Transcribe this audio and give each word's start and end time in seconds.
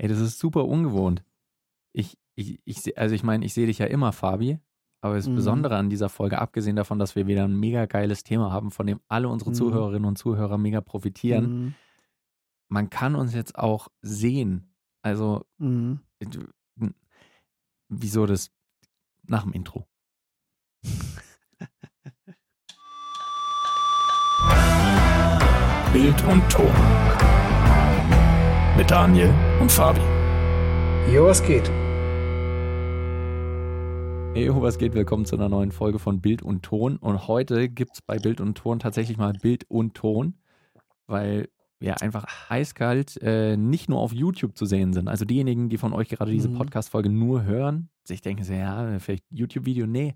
Ey, 0.00 0.08
das 0.08 0.18
ist 0.18 0.38
super 0.38 0.64
ungewohnt. 0.64 1.22
Ich, 1.92 2.16
ich, 2.34 2.58
ich, 2.64 2.96
also 2.96 3.14
ich 3.14 3.22
meine, 3.22 3.44
ich 3.44 3.52
sehe 3.52 3.66
dich 3.66 3.76
ja 3.78 3.86
immer, 3.86 4.12
Fabi, 4.12 4.58
aber 5.02 5.16
das 5.16 5.28
Mhm. 5.28 5.34
Besondere 5.34 5.76
an 5.76 5.90
dieser 5.90 6.08
Folge, 6.08 6.38
abgesehen 6.38 6.74
davon, 6.76 6.98
dass 6.98 7.16
wir 7.16 7.26
wieder 7.26 7.44
ein 7.44 7.60
mega 7.60 7.84
geiles 7.84 8.24
Thema 8.24 8.50
haben, 8.50 8.70
von 8.70 8.86
dem 8.86 9.00
alle 9.08 9.28
unsere 9.28 9.50
Mhm. 9.50 9.54
Zuhörerinnen 9.54 10.06
und 10.06 10.16
Zuhörer 10.16 10.56
mega 10.56 10.80
profitieren, 10.80 11.44
Mhm. 11.64 11.74
man 12.68 12.88
kann 12.88 13.14
uns 13.14 13.34
jetzt 13.34 13.58
auch 13.58 13.88
sehen. 14.00 14.72
Also, 15.02 15.44
Mhm. 15.58 16.00
äh, 16.20 16.26
wieso 17.90 18.24
das 18.24 18.50
nach 19.26 19.42
dem 19.42 19.52
Intro? 19.52 19.86
Bild 25.92 26.22
und 26.24 26.48
Ton. 26.50 27.29
Mit 28.80 28.90
Daniel 28.90 29.28
und 29.60 29.70
Fabi. 29.70 30.00
Jo, 31.12 31.26
was 31.26 31.42
geht? 31.42 31.68
Hey, 34.34 34.48
was 34.50 34.78
geht? 34.78 34.94
Willkommen 34.94 35.26
zu 35.26 35.36
einer 35.36 35.50
neuen 35.50 35.70
Folge 35.70 35.98
von 35.98 36.22
Bild 36.22 36.40
und 36.40 36.62
Ton. 36.62 36.96
Und 36.96 37.28
heute 37.28 37.68
gibt 37.68 37.90
es 37.96 38.00
bei 38.00 38.18
Bild 38.18 38.40
und 38.40 38.54
Ton 38.56 38.78
tatsächlich 38.78 39.18
mal 39.18 39.34
Bild 39.34 39.64
und 39.68 39.92
Ton, 39.92 40.32
weil 41.06 41.50
wir 41.78 42.00
einfach 42.00 42.24
eiskalt 42.48 43.20
äh, 43.20 43.58
nicht 43.58 43.90
nur 43.90 43.98
auf 43.98 44.14
YouTube 44.14 44.56
zu 44.56 44.64
sehen 44.64 44.94
sind. 44.94 45.08
Also 45.08 45.26
diejenigen, 45.26 45.68
die 45.68 45.76
von 45.76 45.92
euch 45.92 46.08
gerade 46.08 46.30
diese 46.30 46.48
Mhm. 46.48 46.54
Podcast-Folge 46.56 47.10
nur 47.10 47.44
hören, 47.44 47.90
sich 48.04 48.22
denken 48.22 48.44
so, 48.44 48.54
ja, 48.54 48.98
vielleicht 48.98 49.24
YouTube-Video. 49.30 49.86
Nee, 49.86 50.14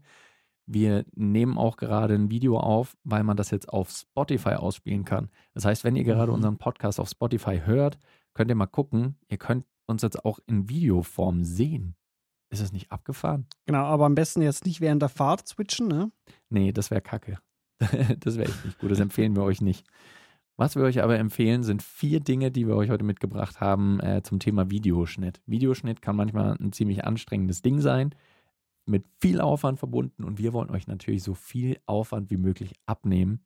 wir 0.65 1.05
nehmen 1.15 1.59
auch 1.59 1.77
gerade 1.77 2.15
ein 2.15 2.31
Video 2.31 2.57
auf, 2.59 2.97
weil 3.05 3.25
man 3.25 3.37
das 3.37 3.51
jetzt 3.51 3.69
auf 3.69 3.91
Spotify 3.91 4.55
ausspielen 4.55 5.05
kann. 5.05 5.29
Das 5.53 5.67
heißt, 5.67 5.85
wenn 5.85 5.97
ihr 5.97 6.05
gerade 6.05 6.29
Mhm. 6.29 6.37
unseren 6.37 6.57
Podcast 6.57 6.99
auf 6.99 7.11
Spotify 7.11 7.61
hört, 7.63 7.99
könnt 8.35 8.51
ihr 8.51 8.57
mal 8.57 8.67
gucken. 8.67 9.17
Ihr 9.29 9.39
könnt 9.39 9.65
uns 9.87 10.03
jetzt 10.03 10.25
auch 10.25 10.39
in 10.47 10.69
Videoform 10.69 11.45
sehen. 11.45 11.97
Ist 12.51 12.61
es 12.61 12.73
nicht 12.73 12.93
abgefahren? 12.93 13.47
Genau, 13.67 13.85
aber 13.85 14.07
am 14.07 14.15
besten 14.15 14.43
jetzt 14.43 14.67
nicht 14.67 14.81
während 14.81 15.03
der 15.03 15.09
Fahrt 15.09 15.49
switchen, 15.49 15.89
ne? 15.89 16.13
Nee, 16.51 16.73
das 16.73 16.91
wäre 16.91 17.01
kacke. 17.01 17.39
das 18.21 18.37
wäre 18.37 18.49
echt 18.49 18.65
nicht 18.65 18.79
gut. 18.79 18.91
Das 18.91 19.01
empfehlen 19.01 19.35
wir 19.35 19.43
euch 19.43 19.61
nicht. 19.61 19.87
Was 20.57 20.77
wir 20.77 20.85
euch 20.85 21.03
aber 21.03 21.19
empfehlen, 21.19 21.65
sind 21.65 21.83
vier 21.83 22.21
Dinge, 22.21 22.53
die 22.53 22.69
wir 22.69 22.77
euch 22.77 22.91
heute 22.91 23.03
mitgebracht 23.03 23.61
haben 23.61 23.99
äh, 24.01 24.23
zum 24.23 24.39
Thema 24.39 24.71
Videoschnitt. 24.71 25.43
Videoschnitt 25.47 26.01
kann 26.01 26.15
manchmal 26.15 26.57
ein 26.61 26.73
ziemlich 26.73 27.05
anstrengendes 27.05 27.61
Ding 27.61 27.81
sein, 27.81 28.15
mit 28.87 29.05
viel 29.21 29.41
Aufwand 29.41 29.81
verbunden 29.81 30.23
und 30.23 30.39
wir 30.39 30.53
wollen 30.53 30.71
euch 30.71 30.87
natürlich 30.87 31.25
so 31.25 31.35
viel 31.35 31.79
Aufwand 31.87 32.31
wie 32.31 32.37
möglich 32.37 32.75
abnehmen. 32.87 33.45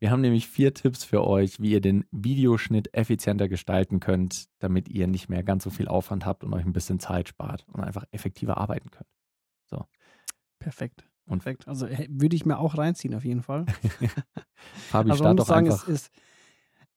Wir 0.00 0.10
haben 0.10 0.22
nämlich 0.22 0.48
vier 0.48 0.72
Tipps 0.74 1.04
für 1.04 1.24
euch, 1.26 1.60
wie 1.60 1.72
ihr 1.72 1.80
den 1.80 2.04
Videoschnitt 2.10 2.92
effizienter 2.94 3.48
gestalten 3.48 4.00
könnt, 4.00 4.46
damit 4.58 4.88
ihr 4.88 5.06
nicht 5.06 5.28
mehr 5.28 5.42
ganz 5.42 5.62
so 5.62 5.70
viel 5.70 5.88
Aufwand 5.88 6.24
habt 6.26 6.42
und 6.42 6.52
euch 6.54 6.64
ein 6.64 6.72
bisschen 6.72 6.98
Zeit 6.98 7.28
spart 7.28 7.66
und 7.72 7.80
einfach 7.82 8.04
effektiver 8.10 8.56
arbeiten 8.56 8.90
könnt. 8.90 9.06
Perfekt. 10.58 11.08
Und 11.26 11.42
Perfekt. 11.42 11.68
Also 11.68 11.88
würde 11.88 12.36
ich 12.36 12.44
mir 12.44 12.58
auch 12.58 12.76
reinziehen, 12.76 13.14
auf 13.14 13.24
jeden 13.24 13.42
Fall. 13.42 13.64
Fabi, 14.90 15.10
also 15.10 15.24
start 15.24 15.38
doch 15.38 15.46
sagen, 15.46 15.66
einfach. 15.70 15.88
es 15.88 15.94
ist. 16.06 16.10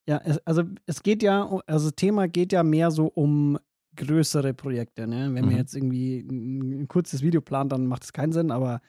Ja, 0.06 0.22
es, 0.26 0.40
also 0.46 0.64
es 0.86 1.02
geht 1.02 1.24
ja, 1.24 1.50
also 1.66 1.88
das 1.90 1.96
Thema 1.96 2.28
geht 2.28 2.52
ja 2.52 2.62
mehr 2.64 2.92
so 2.92 3.08
um 3.08 3.58
größere 3.96 4.54
Projekte. 4.54 5.08
Ne? 5.08 5.34
Wenn 5.34 5.46
Mhm. 5.46 5.52
man 5.52 5.56
jetzt 5.58 5.76
irgendwie 5.76 6.20
ein, 6.20 6.82
ein 6.82 6.88
kurzes 6.90 7.22
Video 7.22 7.40
plant, 7.42 7.72
dann 7.72 7.88
macht 7.88 8.04
es 8.04 8.12
keinen 8.12 8.34
Sinn, 8.34 8.52
aber 8.52 8.82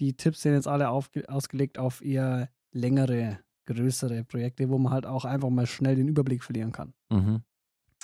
die 0.00 0.14
Tipps 0.14 0.40
sind 0.42 0.54
jetzt 0.54 0.68
alle 0.68 0.88
aufge, 0.88 1.28
ausgelegt 1.28 1.78
auf 1.78 2.02
eher 2.02 2.48
längere, 2.70 3.38
größere 3.66 4.24
Projekte, 4.24 4.68
wo 4.68 4.78
man 4.78 4.92
halt 4.92 5.06
auch 5.06 5.24
einfach 5.24 5.50
mal 5.50 5.66
schnell 5.66 5.96
den 5.96 6.08
Überblick 6.08 6.42
verlieren 6.44 6.72
kann. 6.72 6.94
Mhm. 7.10 7.42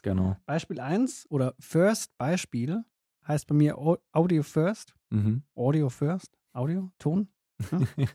Genau. 0.02 0.36
Beispiel 0.46 0.80
1 0.80 1.26
oder 1.30 1.54
First 1.58 2.16
Beispiel 2.18 2.84
heißt 3.26 3.46
bei 3.48 3.54
mir 3.54 3.76
Au- 3.78 3.98
Audio 4.12 4.42
First. 4.42 4.94
Mhm. 5.10 5.42
Audio 5.54 5.88
First. 5.88 6.38
Audio, 6.52 6.90
Ton. 6.98 7.28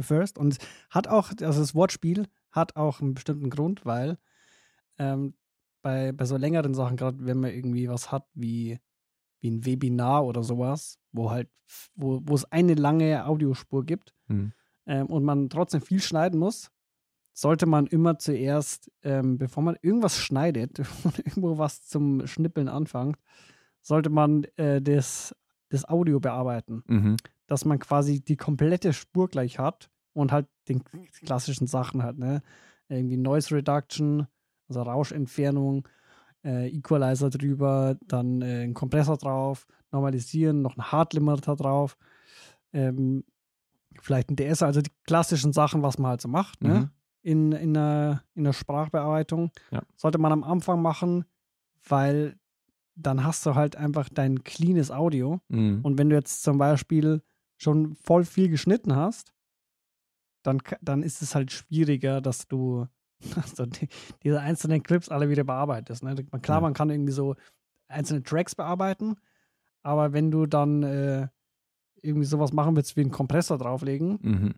First. 0.00 0.38
Und 0.38 0.58
hat 0.88 1.08
auch, 1.08 1.30
also 1.42 1.60
das 1.60 1.74
Wortspiel 1.74 2.26
hat 2.50 2.76
auch 2.76 3.00
einen 3.00 3.14
bestimmten 3.14 3.50
Grund, 3.50 3.84
weil 3.84 4.16
ähm, 4.98 5.34
bei, 5.82 6.12
bei 6.12 6.24
so 6.24 6.36
längeren 6.36 6.74
Sachen, 6.74 6.96
gerade 6.96 7.24
wenn 7.24 7.40
man 7.40 7.50
irgendwie 7.52 7.88
was 7.88 8.10
hat 8.10 8.26
wie, 8.34 8.78
wie 9.40 9.50
ein 9.50 9.64
Webinar 9.66 10.24
oder 10.24 10.42
sowas, 10.42 10.98
wo 11.12 11.30
halt, 11.30 11.48
wo 11.94 12.22
es 12.34 12.44
eine 12.46 12.74
lange 12.74 13.26
Audiospur 13.26 13.84
gibt 13.84 14.14
Mhm. 14.28 14.52
Ähm, 14.90 15.06
und 15.06 15.24
man 15.24 15.48
trotzdem 15.48 15.80
viel 15.80 16.00
schneiden 16.00 16.40
muss, 16.40 16.72
sollte 17.32 17.66
man 17.66 17.86
immer 17.86 18.18
zuerst, 18.18 18.90
ähm, 19.02 19.38
bevor 19.38 19.62
man 19.62 19.76
irgendwas 19.80 20.18
schneidet 20.18 20.80
und 21.04 21.18
irgendwo 21.20 21.58
was 21.58 21.86
zum 21.86 22.26
Schnippeln 22.26 22.68
anfängt, 22.68 23.16
sollte 23.80 24.10
man 24.10 24.44
äh, 24.56 24.82
das, 24.82 25.34
das 25.68 25.88
Audio 25.88 26.18
bearbeiten 26.20 26.82
Mhm. 26.88 27.16
dass 27.46 27.64
man 27.64 27.78
quasi 27.78 28.20
die 28.20 28.36
komplette 28.36 28.92
Spur 28.92 29.28
gleich 29.28 29.58
hat 29.58 29.90
und 30.12 30.32
halt 30.32 30.46
den 30.68 30.82
klassischen 31.24 31.66
Sachen 31.66 32.02
hat, 32.02 32.18
ne? 32.18 32.42
Irgendwie 32.88 33.16
Noise 33.16 33.54
Reduction, 33.54 34.26
also 34.68 34.82
Rauschentfernung, 34.82 35.86
äh, 36.44 36.68
Equalizer 36.68 37.30
drüber, 37.30 37.96
dann 38.06 38.42
äh, 38.42 38.64
ein 38.64 38.74
Kompressor 38.74 39.16
drauf, 39.16 39.66
normalisieren, 39.92 40.62
noch 40.62 40.76
ein 40.76 40.90
Hard 40.90 41.12
Limiter 41.14 41.54
drauf, 41.54 41.96
ähm, 42.72 43.24
vielleicht 44.00 44.30
ein 44.30 44.36
DSer, 44.36 44.66
also 44.66 44.80
die 44.82 44.90
klassischen 45.04 45.52
Sachen, 45.52 45.82
was 45.82 45.98
man 45.98 46.10
halt 46.10 46.20
so 46.20 46.28
macht, 46.28 46.62
ne? 46.62 46.74
Mhm. 46.74 46.90
In, 47.22 47.52
in, 47.52 47.74
der, 47.74 48.22
in 48.34 48.44
der 48.44 48.54
Sprachbearbeitung. 48.54 49.50
Ja. 49.70 49.82
Sollte 49.96 50.16
man 50.18 50.32
am 50.32 50.42
Anfang 50.42 50.80
machen, 50.80 51.26
weil 51.86 52.38
dann 52.94 53.24
hast 53.24 53.44
du 53.44 53.54
halt 53.54 53.76
einfach 53.76 54.08
dein 54.08 54.42
cleanes 54.42 54.90
Audio. 54.90 55.40
Mhm. 55.48 55.80
Und 55.82 55.98
wenn 55.98 56.08
du 56.08 56.16
jetzt 56.16 56.42
zum 56.42 56.56
Beispiel 56.56 57.22
schon 57.58 57.94
voll 57.96 58.24
viel 58.24 58.48
geschnitten 58.48 58.96
hast, 58.96 59.34
dann, 60.42 60.62
dann 60.80 61.02
ist 61.02 61.20
es 61.20 61.34
halt 61.34 61.52
schwieriger, 61.52 62.22
dass 62.22 62.48
du, 62.48 62.86
dass 63.34 63.52
du 63.54 63.66
die, 63.66 63.88
diese 64.22 64.40
einzelnen 64.40 64.82
Clips 64.82 65.10
alle 65.10 65.28
wieder 65.28 65.44
bearbeitest. 65.44 66.02
Ne? 66.02 66.14
Klar, 66.40 66.58
Ja. 66.58 66.62
man 66.62 66.72
kann 66.72 66.88
irgendwie 66.88 67.12
so 67.12 67.34
einzelne 67.88 68.22
Tracks 68.22 68.54
bearbeiten, 68.54 69.16
aber 69.82 70.14
wenn 70.14 70.30
du 70.30 70.46
dann 70.46 70.82
äh, 70.84 71.28
irgendwie 72.02 72.26
sowas 72.26 72.52
machen 72.52 72.76
willst 72.76 72.96
wie 72.96 73.00
einen 73.02 73.10
Kompressor 73.10 73.58
drauflegen, 73.58 74.18
Mhm. 74.22 74.54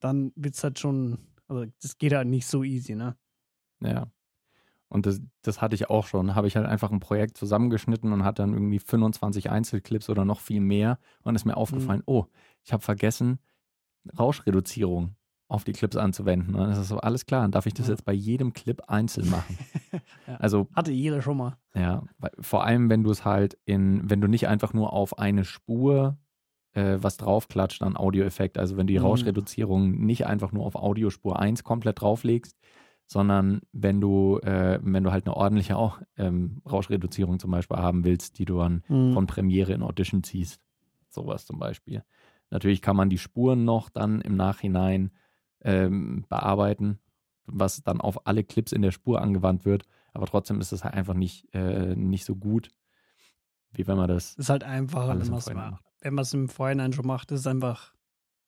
dann 0.00 0.32
wird 0.36 0.54
es 0.54 0.64
halt 0.64 0.78
schon, 0.78 1.18
also 1.48 1.66
das 1.82 1.98
geht 1.98 2.12
halt 2.14 2.28
nicht 2.28 2.46
so 2.46 2.62
easy, 2.64 2.94
ne? 2.94 3.16
Ja. 3.80 4.10
Und 4.88 5.06
das, 5.06 5.20
das 5.42 5.62
hatte 5.62 5.76
ich 5.76 5.88
auch 5.88 6.06
schon. 6.08 6.34
Habe 6.34 6.48
ich 6.48 6.56
halt 6.56 6.66
einfach 6.66 6.90
ein 6.90 6.98
Projekt 6.98 7.36
zusammengeschnitten 7.36 8.12
und 8.12 8.24
hatte 8.24 8.42
dann 8.42 8.52
irgendwie 8.54 8.80
25 8.80 9.48
Einzelclips 9.48 10.10
oder 10.10 10.24
noch 10.24 10.40
viel 10.40 10.60
mehr. 10.60 10.98
Und 11.22 11.36
ist 11.36 11.44
mir 11.44 11.56
aufgefallen, 11.56 12.02
oh, 12.06 12.24
ich 12.64 12.72
habe 12.72 12.82
vergessen, 12.82 13.38
Rauschreduzierung 14.18 15.14
auf 15.48 15.64
die 15.64 15.72
Clips 15.72 15.96
anzuwenden. 15.96 16.54
Und 16.54 16.68
das 16.68 16.78
ist 16.78 16.88
so, 16.88 16.98
alles 16.98 17.26
klar, 17.26 17.42
dann 17.42 17.50
darf 17.50 17.66
ich 17.66 17.74
das 17.74 17.86
Ja. 17.86 17.92
jetzt 17.94 18.04
bei 18.04 18.12
jedem 18.12 18.52
Clip 18.52 18.80
einzeln 18.88 19.30
machen. 19.30 19.58
Ja. 20.26 20.36
Also 20.36 20.68
Hatte 20.74 20.92
jeder 20.92 21.22
schon 21.22 21.36
mal. 21.38 21.56
Ja, 21.74 22.04
vor 22.38 22.64
allem, 22.64 22.88
wenn 22.88 23.02
du 23.02 23.10
es 23.10 23.24
halt 23.24 23.58
in, 23.64 24.08
wenn 24.08 24.20
du 24.20 24.28
nicht 24.28 24.46
einfach 24.46 24.72
nur 24.72 24.92
auf 24.92 25.18
eine 25.18 25.44
Spur 25.44 26.16
äh, 26.72 26.98
was 27.00 27.16
draufklatscht 27.16 27.82
an 27.82 27.96
Audioeffekt, 27.96 28.58
also 28.58 28.76
wenn 28.76 28.86
du 28.86 28.92
die 28.92 28.98
Mhm. 28.98 29.04
Rauschreduzierung 29.06 29.90
nicht 30.04 30.26
einfach 30.26 30.52
nur 30.52 30.64
auf 30.66 30.74
Audiospur 30.76 31.38
1 31.38 31.64
komplett 31.64 32.00
drauflegst, 32.00 32.56
sondern 33.06 33.60
wenn 33.72 34.00
du, 34.00 34.38
äh, 34.38 34.78
wenn 34.82 35.02
du 35.02 35.10
halt 35.12 35.26
eine 35.26 35.36
ordentliche 35.36 35.76
auch, 35.76 36.00
ähm, 36.16 36.62
Rauschreduzierung 36.70 37.38
zum 37.40 37.50
Beispiel 37.50 37.78
haben 37.78 38.04
willst, 38.04 38.38
die 38.38 38.44
du 38.44 38.58
dann 38.58 38.84
Mhm. 38.88 39.12
von 39.14 39.26
Premiere 39.26 39.72
in 39.72 39.82
Audition 39.82 40.22
ziehst. 40.22 40.60
Sowas 41.08 41.44
zum 41.44 41.58
Beispiel. 41.58 42.04
Natürlich 42.50 42.82
kann 42.82 42.96
man 42.96 43.10
die 43.10 43.18
Spuren 43.18 43.64
noch 43.64 43.90
dann 43.90 44.20
im 44.20 44.36
Nachhinein 44.36 45.10
ähm, 45.62 46.24
bearbeiten, 46.28 47.00
was 47.46 47.82
dann 47.82 48.00
auf 48.00 48.26
alle 48.28 48.44
Clips 48.44 48.72
in 48.72 48.82
der 48.82 48.92
Spur 48.92 49.20
angewandt 49.20 49.64
wird. 49.64 49.82
Aber 50.12 50.26
trotzdem 50.26 50.60
ist 50.60 50.72
es 50.72 50.84
halt 50.84 50.94
einfach 50.94 51.14
nicht, 51.14 51.52
äh, 51.52 51.94
nicht 51.96 52.24
so 52.24 52.36
gut, 52.36 52.70
wie 53.72 53.86
wenn 53.86 53.96
man 53.96 54.08
das 54.08 54.34
ist 54.34 54.50
halt 54.50 54.64
einfacher, 54.64 55.18
wenn 55.18 55.28
man 55.28 55.38
es 55.38 55.52
macht. 55.52 55.84
wenn 56.00 56.14
man 56.14 56.22
es 56.22 56.34
im 56.34 56.48
Vorhinein 56.48 56.92
schon 56.92 57.06
macht. 57.06 57.30
Ist 57.30 57.46
einfach 57.46 57.94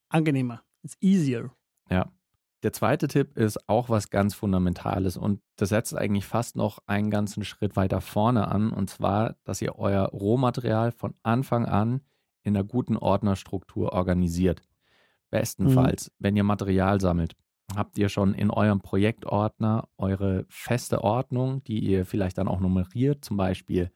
angenehmer. 0.09 0.63
It's 0.83 0.97
easier. 0.99 1.51
Ja. 1.89 2.11
Der 2.63 2.71
zweite 2.71 3.09
Tipp 3.09 3.37
ist 3.37 3.67
auch 3.67 3.89
was 3.89 4.09
ganz 4.09 4.35
Fundamentales 4.35 5.17
und 5.17 5.41
das 5.57 5.69
setzt 5.69 5.95
eigentlich 5.97 6.25
fast 6.25 6.55
noch 6.55 6.79
einen 6.85 7.09
ganzen 7.09 7.43
Schritt 7.43 7.75
weiter 7.75 7.99
vorne 7.99 8.47
an 8.47 8.71
und 8.71 8.89
zwar, 8.89 9.35
dass 9.43 9.61
ihr 9.61 9.77
euer 9.77 10.05
Rohmaterial 10.05 10.93
von 10.93 11.13
Anfang 11.23 11.65
an 11.65 11.99
in 12.41 12.55
einer 12.55 12.63
guten 12.63 12.95
Ordnerstruktur 12.95 13.91
organisiert. 13.91 14.61
Bestenfalls, 15.29 16.11
wenn 16.19 16.37
ihr 16.37 16.43
Material 16.43 17.01
sammelt, 17.01 17.35
habt 17.75 17.97
ihr 17.97 18.07
schon 18.07 18.33
in 18.33 18.49
eurem 18.49 18.79
Projektordner 18.79 19.89
eure 19.97 20.45
feste 20.47 21.03
Ordnung, 21.03 21.63
die 21.65 21.79
ihr 21.79 22.05
vielleicht 22.05 22.37
dann 22.37 22.47
auch 22.47 22.61
nummeriert, 22.61 23.25
zum 23.25 23.35
Beispiel 23.35 23.91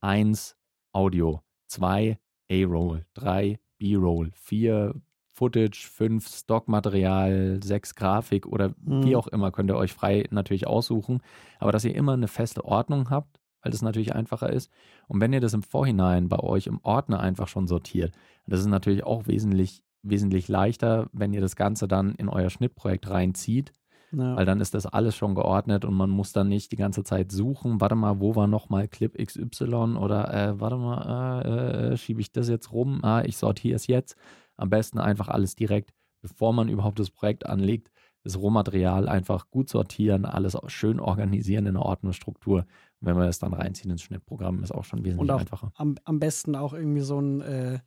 1 0.00 0.56
Audio, 0.92 1.40
2 1.68 2.18
A-Roll, 2.50 3.04
3 3.14 3.58
B-Roll, 3.78 4.30
4 4.34 4.94
Footage, 5.34 5.88
5 5.90 6.28
Stockmaterial, 6.28 7.60
6 7.62 7.94
Grafik. 7.94 8.46
Oder 8.46 8.74
wie 8.76 9.10
Mhm. 9.10 9.16
auch 9.16 9.26
immer, 9.28 9.50
könnt 9.50 9.70
ihr 9.70 9.76
euch 9.76 9.92
frei 9.92 10.24
natürlich 10.30 10.66
aussuchen. 10.66 11.20
Aber 11.58 11.72
dass 11.72 11.84
ihr 11.84 11.94
immer 11.94 12.12
eine 12.12 12.28
feste 12.28 12.64
Ordnung 12.64 13.10
habt, 13.10 13.40
weil 13.62 13.72
das 13.72 13.82
natürlich 13.82 14.14
einfacher 14.14 14.52
ist. 14.52 14.70
Und 15.08 15.20
wenn 15.20 15.32
ihr 15.32 15.40
das 15.40 15.54
im 15.54 15.62
Vorhinein 15.62 16.28
bei 16.28 16.38
euch 16.38 16.66
im 16.66 16.80
Ordner 16.82 17.20
einfach 17.20 17.48
schon 17.48 17.66
sortiert, 17.66 18.12
das 18.46 18.60
ist 18.60 18.66
natürlich 18.66 19.04
auch 19.04 19.26
wesentlich, 19.26 19.82
wesentlich 20.02 20.48
leichter, 20.48 21.08
wenn 21.12 21.32
ihr 21.32 21.40
das 21.40 21.56
Ganze 21.56 21.88
dann 21.88 22.14
in 22.16 22.28
euer 22.28 22.50
Schnittprojekt 22.50 23.08
reinzieht, 23.08 23.72
Ja. 24.14 24.36
weil 24.36 24.44
dann 24.44 24.60
ist 24.60 24.74
das 24.74 24.84
alles 24.86 25.16
schon 25.16 25.34
geordnet 25.34 25.84
und 25.86 25.94
man 25.94 26.10
muss 26.10 26.32
dann 26.32 26.48
nicht 26.48 26.70
die 26.70 26.76
ganze 26.76 27.02
Zeit 27.02 27.32
suchen, 27.32 27.80
warte 27.80 27.94
mal, 27.94 28.20
wo 28.20 28.36
war 28.36 28.46
nochmal 28.46 28.86
Clip 28.88 29.16
XY 29.16 29.96
oder 29.96 30.32
äh, 30.34 30.60
warte 30.60 30.76
mal, 30.76 31.42
äh, 31.42 31.92
äh, 31.92 31.96
schiebe 31.96 32.20
ich 32.20 32.30
das 32.30 32.48
jetzt 32.48 32.72
rum, 32.72 33.00
ah, 33.02 33.22
ich 33.24 33.36
sortiere 33.38 33.76
es 33.76 33.86
jetzt. 33.86 34.16
Am 34.58 34.68
besten 34.68 34.98
einfach 34.98 35.28
alles 35.28 35.54
direkt, 35.56 35.94
bevor 36.20 36.52
man 36.52 36.68
überhaupt 36.68 36.98
das 36.98 37.08
Projekt 37.10 37.46
anlegt, 37.46 37.90
das 38.22 38.38
Rohmaterial 38.38 39.08
einfach 39.08 39.50
gut 39.50 39.68
sortieren, 39.70 40.24
alles 40.26 40.56
schön 40.66 41.00
organisieren 41.00 41.64
in 41.66 41.76
einer 41.76 41.84
Ordnerstruktur. 41.86 42.58
Und 43.00 43.06
wenn 43.08 43.16
wir 43.16 43.24
das 43.26 43.38
dann 43.40 43.52
reinziehen 43.54 43.90
ins 43.90 44.02
Schnittprogramm, 44.02 44.62
ist 44.62 44.72
auch 44.72 44.84
schon 44.84 45.00
wesentlich 45.04 45.20
Und 45.22 45.30
auch 45.32 45.40
einfacher. 45.40 45.72
am, 45.76 45.96
am 46.04 46.20
besten 46.20 46.54
auch 46.54 46.72
irgendwie 46.74 47.00
so 47.00 47.18
ein, 47.18 47.40
äh, 47.40 47.78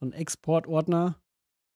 so 0.00 0.06
ein 0.06 0.12
Exportordner, 0.12 1.16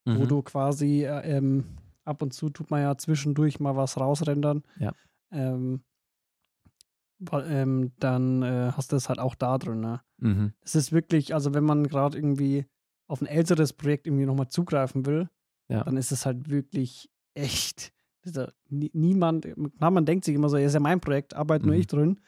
wo 0.05 0.23
Mhm. 0.23 0.27
du 0.29 0.41
quasi 0.41 1.03
äh, 1.05 1.37
ähm, 1.37 1.65
ab 2.05 2.21
und 2.21 2.33
zu 2.33 2.49
tut 2.49 2.71
man 2.71 2.81
ja 2.81 2.97
zwischendurch 2.97 3.59
mal 3.59 3.75
was 3.75 3.97
rausrendern. 3.99 4.63
Ja. 4.79 4.93
Ähm, 5.31 5.83
ähm, 7.31 7.91
dann 7.99 8.41
äh, 8.41 8.71
hast 8.75 8.91
du 8.91 8.95
das 8.95 9.07
halt 9.09 9.19
auch 9.19 9.35
da 9.35 9.57
drin. 9.57 9.79
Ne? 9.79 10.01
Mhm. 10.17 10.53
Es 10.61 10.75
ist 10.75 10.91
wirklich, 10.91 11.33
also 11.33 11.53
wenn 11.53 11.63
man 11.63 11.87
gerade 11.87 12.17
irgendwie 12.17 12.65
auf 13.07 13.21
ein 13.21 13.27
älteres 13.27 13.73
Projekt 13.73 14.07
irgendwie 14.07 14.25
nochmal 14.25 14.47
zugreifen 14.49 15.05
will, 15.05 15.29
Ja. 15.69 15.83
dann 15.83 15.97
ist 15.97 16.11
es 16.11 16.25
halt 16.25 16.49
wirklich 16.49 17.09
echt. 17.33 17.93
Also, 18.25 18.47
nie- 18.69 18.91
niemand, 18.93 19.47
klar, 19.77 19.91
man 19.91 20.05
denkt 20.05 20.25
sich 20.25 20.35
immer 20.35 20.49
so, 20.49 20.57
ja, 20.57 20.65
ist 20.67 20.73
ja 20.73 20.79
mein 20.79 20.99
Projekt, 21.01 21.33
arbeite 21.35 21.65
nur 21.65 21.75
Mhm. 21.75 21.81
ich 21.81 21.87
drin. 21.87 22.19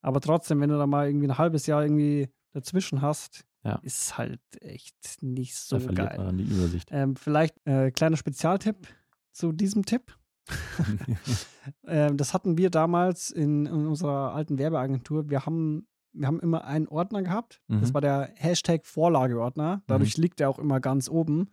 Aber 0.00 0.20
trotzdem, 0.20 0.60
wenn 0.60 0.70
du 0.70 0.78
da 0.78 0.86
mal 0.86 1.06
irgendwie 1.08 1.28
ein 1.28 1.38
halbes 1.38 1.66
Jahr 1.66 1.82
irgendwie 1.82 2.28
dazwischen 2.52 3.00
hast, 3.02 3.44
Ja. 3.64 3.76
ist 3.82 4.02
es 4.02 4.18
halt 4.18 4.40
echt 4.60 5.22
nicht 5.22 5.54
so 5.56 5.76
da 5.76 5.84
verliert 5.84 6.08
geil. 6.10 6.18
man 6.18 6.38
die 6.38 6.44
Übersicht. 6.44 6.88
Ähm, 6.92 7.14
vielleicht 7.16 7.54
äh, 7.66 7.90
kleiner 7.92 8.16
Spezialtipp 8.16 8.88
zu 9.32 9.52
diesem 9.52 9.84
Tipp. 9.84 10.16
Ähm, 11.86 12.16
das 12.16 12.34
hatten 12.34 12.58
wir 12.58 12.70
damals 12.70 13.30
in, 13.30 13.66
in 13.66 13.86
unserer 13.86 14.34
alten 14.34 14.58
Werbeagentur. 14.58 15.30
Wir 15.30 15.46
haben, 15.46 15.86
wir 16.12 16.26
haben 16.26 16.40
immer 16.40 16.64
einen 16.64 16.88
Ordner 16.88 17.22
gehabt. 17.22 17.62
Das 17.68 17.90
Mhm. 17.90 17.94
war 17.94 18.00
der 18.00 18.30
Hashtag 18.34 18.84
Vorlageordner. 18.84 19.82
Dadurch 19.86 20.16
liegt 20.16 20.40
er 20.40 20.48
auch 20.50 20.58
immer 20.58 20.80
ganz 20.80 21.08
oben. 21.08 21.50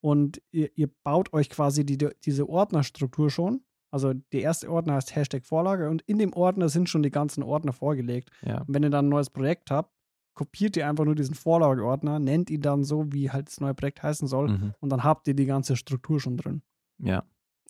Und 0.00 0.40
ihr, 0.50 0.70
ihr 0.76 0.88
baut 1.04 1.32
euch 1.34 1.50
quasi 1.50 1.84
die, 1.84 1.98
diese 2.24 2.48
Ordnerstruktur 2.48 3.28
schon. 3.30 3.62
Also 3.90 4.14
der 4.14 4.40
erste 4.40 4.70
Ordner 4.70 4.94
heißt 4.94 5.14
Hashtag 5.14 5.44
Vorlage 5.44 5.90
und 5.90 6.00
in 6.02 6.16
dem 6.18 6.32
Ordner 6.32 6.70
sind 6.70 6.88
schon 6.88 7.02
die 7.02 7.10
ganzen 7.10 7.42
Ordner 7.42 7.74
vorgelegt. 7.74 8.30
ja. 8.40 8.62
Und 8.62 8.72
wenn 8.74 8.82
ihr 8.82 8.88
dann 8.90 9.06
ein 9.06 9.10
neues 9.10 9.28
Projekt 9.28 9.70
habt, 9.70 9.92
kopiert 10.34 10.78
ihr 10.78 10.88
einfach 10.88 11.04
nur 11.04 11.14
diesen 11.14 11.34
Vorlageordner, 11.34 12.18
nennt 12.18 12.48
ihn 12.48 12.62
dann 12.62 12.84
so, 12.84 13.12
wie 13.12 13.30
halt 13.30 13.48
das 13.48 13.60
neue 13.60 13.74
Projekt 13.74 14.02
heißen 14.02 14.26
soll. 14.26 14.48
Mhm. 14.48 14.74
Und 14.80 14.88
dann 14.90 15.04
habt 15.04 15.28
ihr 15.28 15.34
die 15.34 15.44
ganze 15.44 15.76
Struktur 15.76 16.20
schon 16.20 16.38
drin. 16.38 16.62
Ja, 17.02 17.24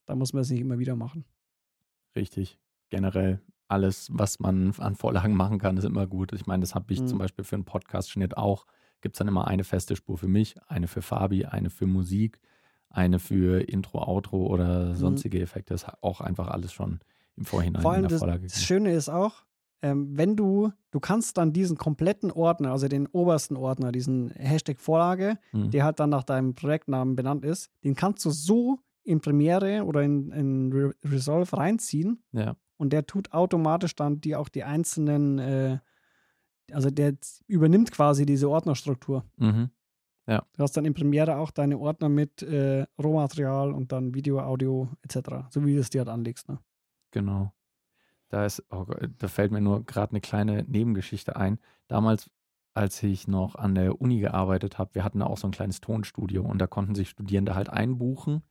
Da 0.07 0.15
muss 0.15 0.33
man 0.33 0.43
es 0.43 0.51
nicht 0.51 0.61
immer 0.61 0.79
wieder 0.79 0.95
machen. 0.97 1.25
richtig. 2.17 2.59
Generell 2.91 3.41
alles, 3.69 4.09
was 4.13 4.39
man 4.39 4.73
an 4.79 4.97
Vorlagen 4.97 5.35
machen 5.35 5.59
kann, 5.59 5.77
ist 5.79 5.85
immer 5.85 6.07
gut. 6.07 6.33
Ich 6.35 6.47
meine, 6.47 6.61
das 6.61 6.75
habe 6.75 6.93
ich 6.93 7.01
Mhm. 7.01 7.07
zum 7.07 7.19
Beispiel 7.19 7.45
für 7.45 7.57
einen 7.57 7.65
Podcast-Schnitt 7.65 8.37
auch. 8.37 8.67
Gibt 9.01 9.15
es 9.17 9.19
dann 9.19 9.29
immer 9.29 9.49
eine 9.49 9.65
feste 9.65 9.97
Spur 9.97 10.19
für 10.19 10.29
mich, 10.29 10.57
eine 10.69 10.87
für 10.89 11.01
Fabi, 11.01 11.47
eine 11.47 11.71
für 11.71 11.87
Musik, 11.87 12.39
eine 12.91 13.19
für 13.19 13.63
Intro, 13.67 14.03
Outro 14.07 14.47
oder 14.47 14.95
sonstige 14.95 15.41
Effekte. 15.41 15.73
Das 15.73 15.85
ist 15.85 15.95
auch 16.03 16.21
einfach 16.21 16.49
alles 16.49 16.73
schon 16.75 17.01
im 17.37 17.47
Vorhinein 17.47 17.81
Mhm. 17.81 17.83
Vor 17.83 17.93
in 17.93 17.97
allem 17.97 18.03
der 18.03 18.11
das, 18.11 18.19
Vorlage. 18.19 18.43
das 18.43 18.53
gemacht. 18.53 18.67
Schöne 18.67 18.93
ist 18.93 19.09
auch, 19.09 19.45
ähm, 19.81 20.17
wenn 20.19 20.37
du, 20.37 20.71
du 20.91 21.01
kannst 21.01 21.39
dann 21.39 21.55
diesen 21.55 21.79
kompletten 21.79 22.31
Ordner, 22.31 22.73
also 22.73 22.89
den 22.89 23.07
obersten 23.07 23.57
Ordner, 23.57 23.91
diesen 23.91 24.29
Hashtag 24.33 24.81
Vorlage, 24.81 25.39
Mhm. 25.53 25.71
der 25.71 25.85
halt 25.85 25.99
dann 25.99 26.11
nach 26.11 26.25
deinem 26.25 26.55
Projektnamen 26.55 27.17
benannt 27.17 27.45
ist, 27.47 27.71
den 27.85 27.95
kannst 27.95 28.23
du 28.27 28.31
so 28.31 28.79
in 29.05 29.21
Premiere 29.21 29.85
oder 29.85 30.03
in, 30.03 30.31
in 30.33 30.73
Re 30.73 30.95
Resolve 31.05 31.57
reinziehen 31.57 32.23
Ja, 32.33 32.57
und 32.77 32.93
der 32.93 33.07
tut 33.07 33.33
automatisch 33.33 33.95
dann 33.95 34.21
die 34.21 34.35
auch 34.35 34.49
die 34.49 34.65
einzelnen, 34.65 35.39
äh, 35.39 35.79
also 36.73 36.91
der 36.91 37.15
übernimmt 37.47 37.93
quasi 37.93 38.27
diese 38.27 38.51
Ordnerstruktur. 38.51 39.25
mhm. 39.37 39.71
Du 40.27 40.63
hast 40.63 40.77
dann 40.77 40.85
in 40.85 40.95
Premiere 40.95 41.37
auch 41.37 41.51
deine 41.51 41.79
Ordner 41.79 42.09
mit 42.09 42.43
äh, 42.43 42.87
Rohmaterial 43.03 43.73
und 43.73 43.93
dann 43.93 44.15
Video, 44.15 44.41
Audio 44.41 44.89
etc., 45.03 45.47
so 45.51 45.65
wie 45.65 45.75
du 45.75 45.81
es 45.81 45.91
dir 45.91 46.01
halt 46.01 46.09
anlegst. 46.09 46.49
Ne? 46.49 46.59
Genau. 47.11 47.53
Da 48.29 48.47
ist, 48.47 48.65
oh 48.71 48.85
Gott, 48.85 49.11
da 49.19 49.29
fällt 49.29 49.53
mir 49.53 49.61
nur 49.61 49.85
gerade 49.85 50.13
eine 50.13 50.21
kleine 50.21 50.65
Nebengeschichte 50.65 51.37
ein. 51.37 51.59
Damals, 51.89 52.31
als 52.73 53.03
ich 53.03 53.29
noch 53.29 53.57
an 53.57 53.75
der 53.75 54.01
Uni 54.01 54.21
gearbeitet 54.21 54.79
habe, 54.79 54.95
wir 54.95 55.05
hatten 55.05 55.19
da 55.19 55.27
auch 55.27 55.39
so 55.39 55.49
ein 55.49 55.53
kleines 55.53 55.81
Tonstudio 55.81 56.43
und 56.43 56.59
da 56.59 56.67
konnten 56.67 56.95
sich 56.95 57.11
Studierende 57.11 57.55
halt 57.55 57.69
einbuchen 57.69 58.43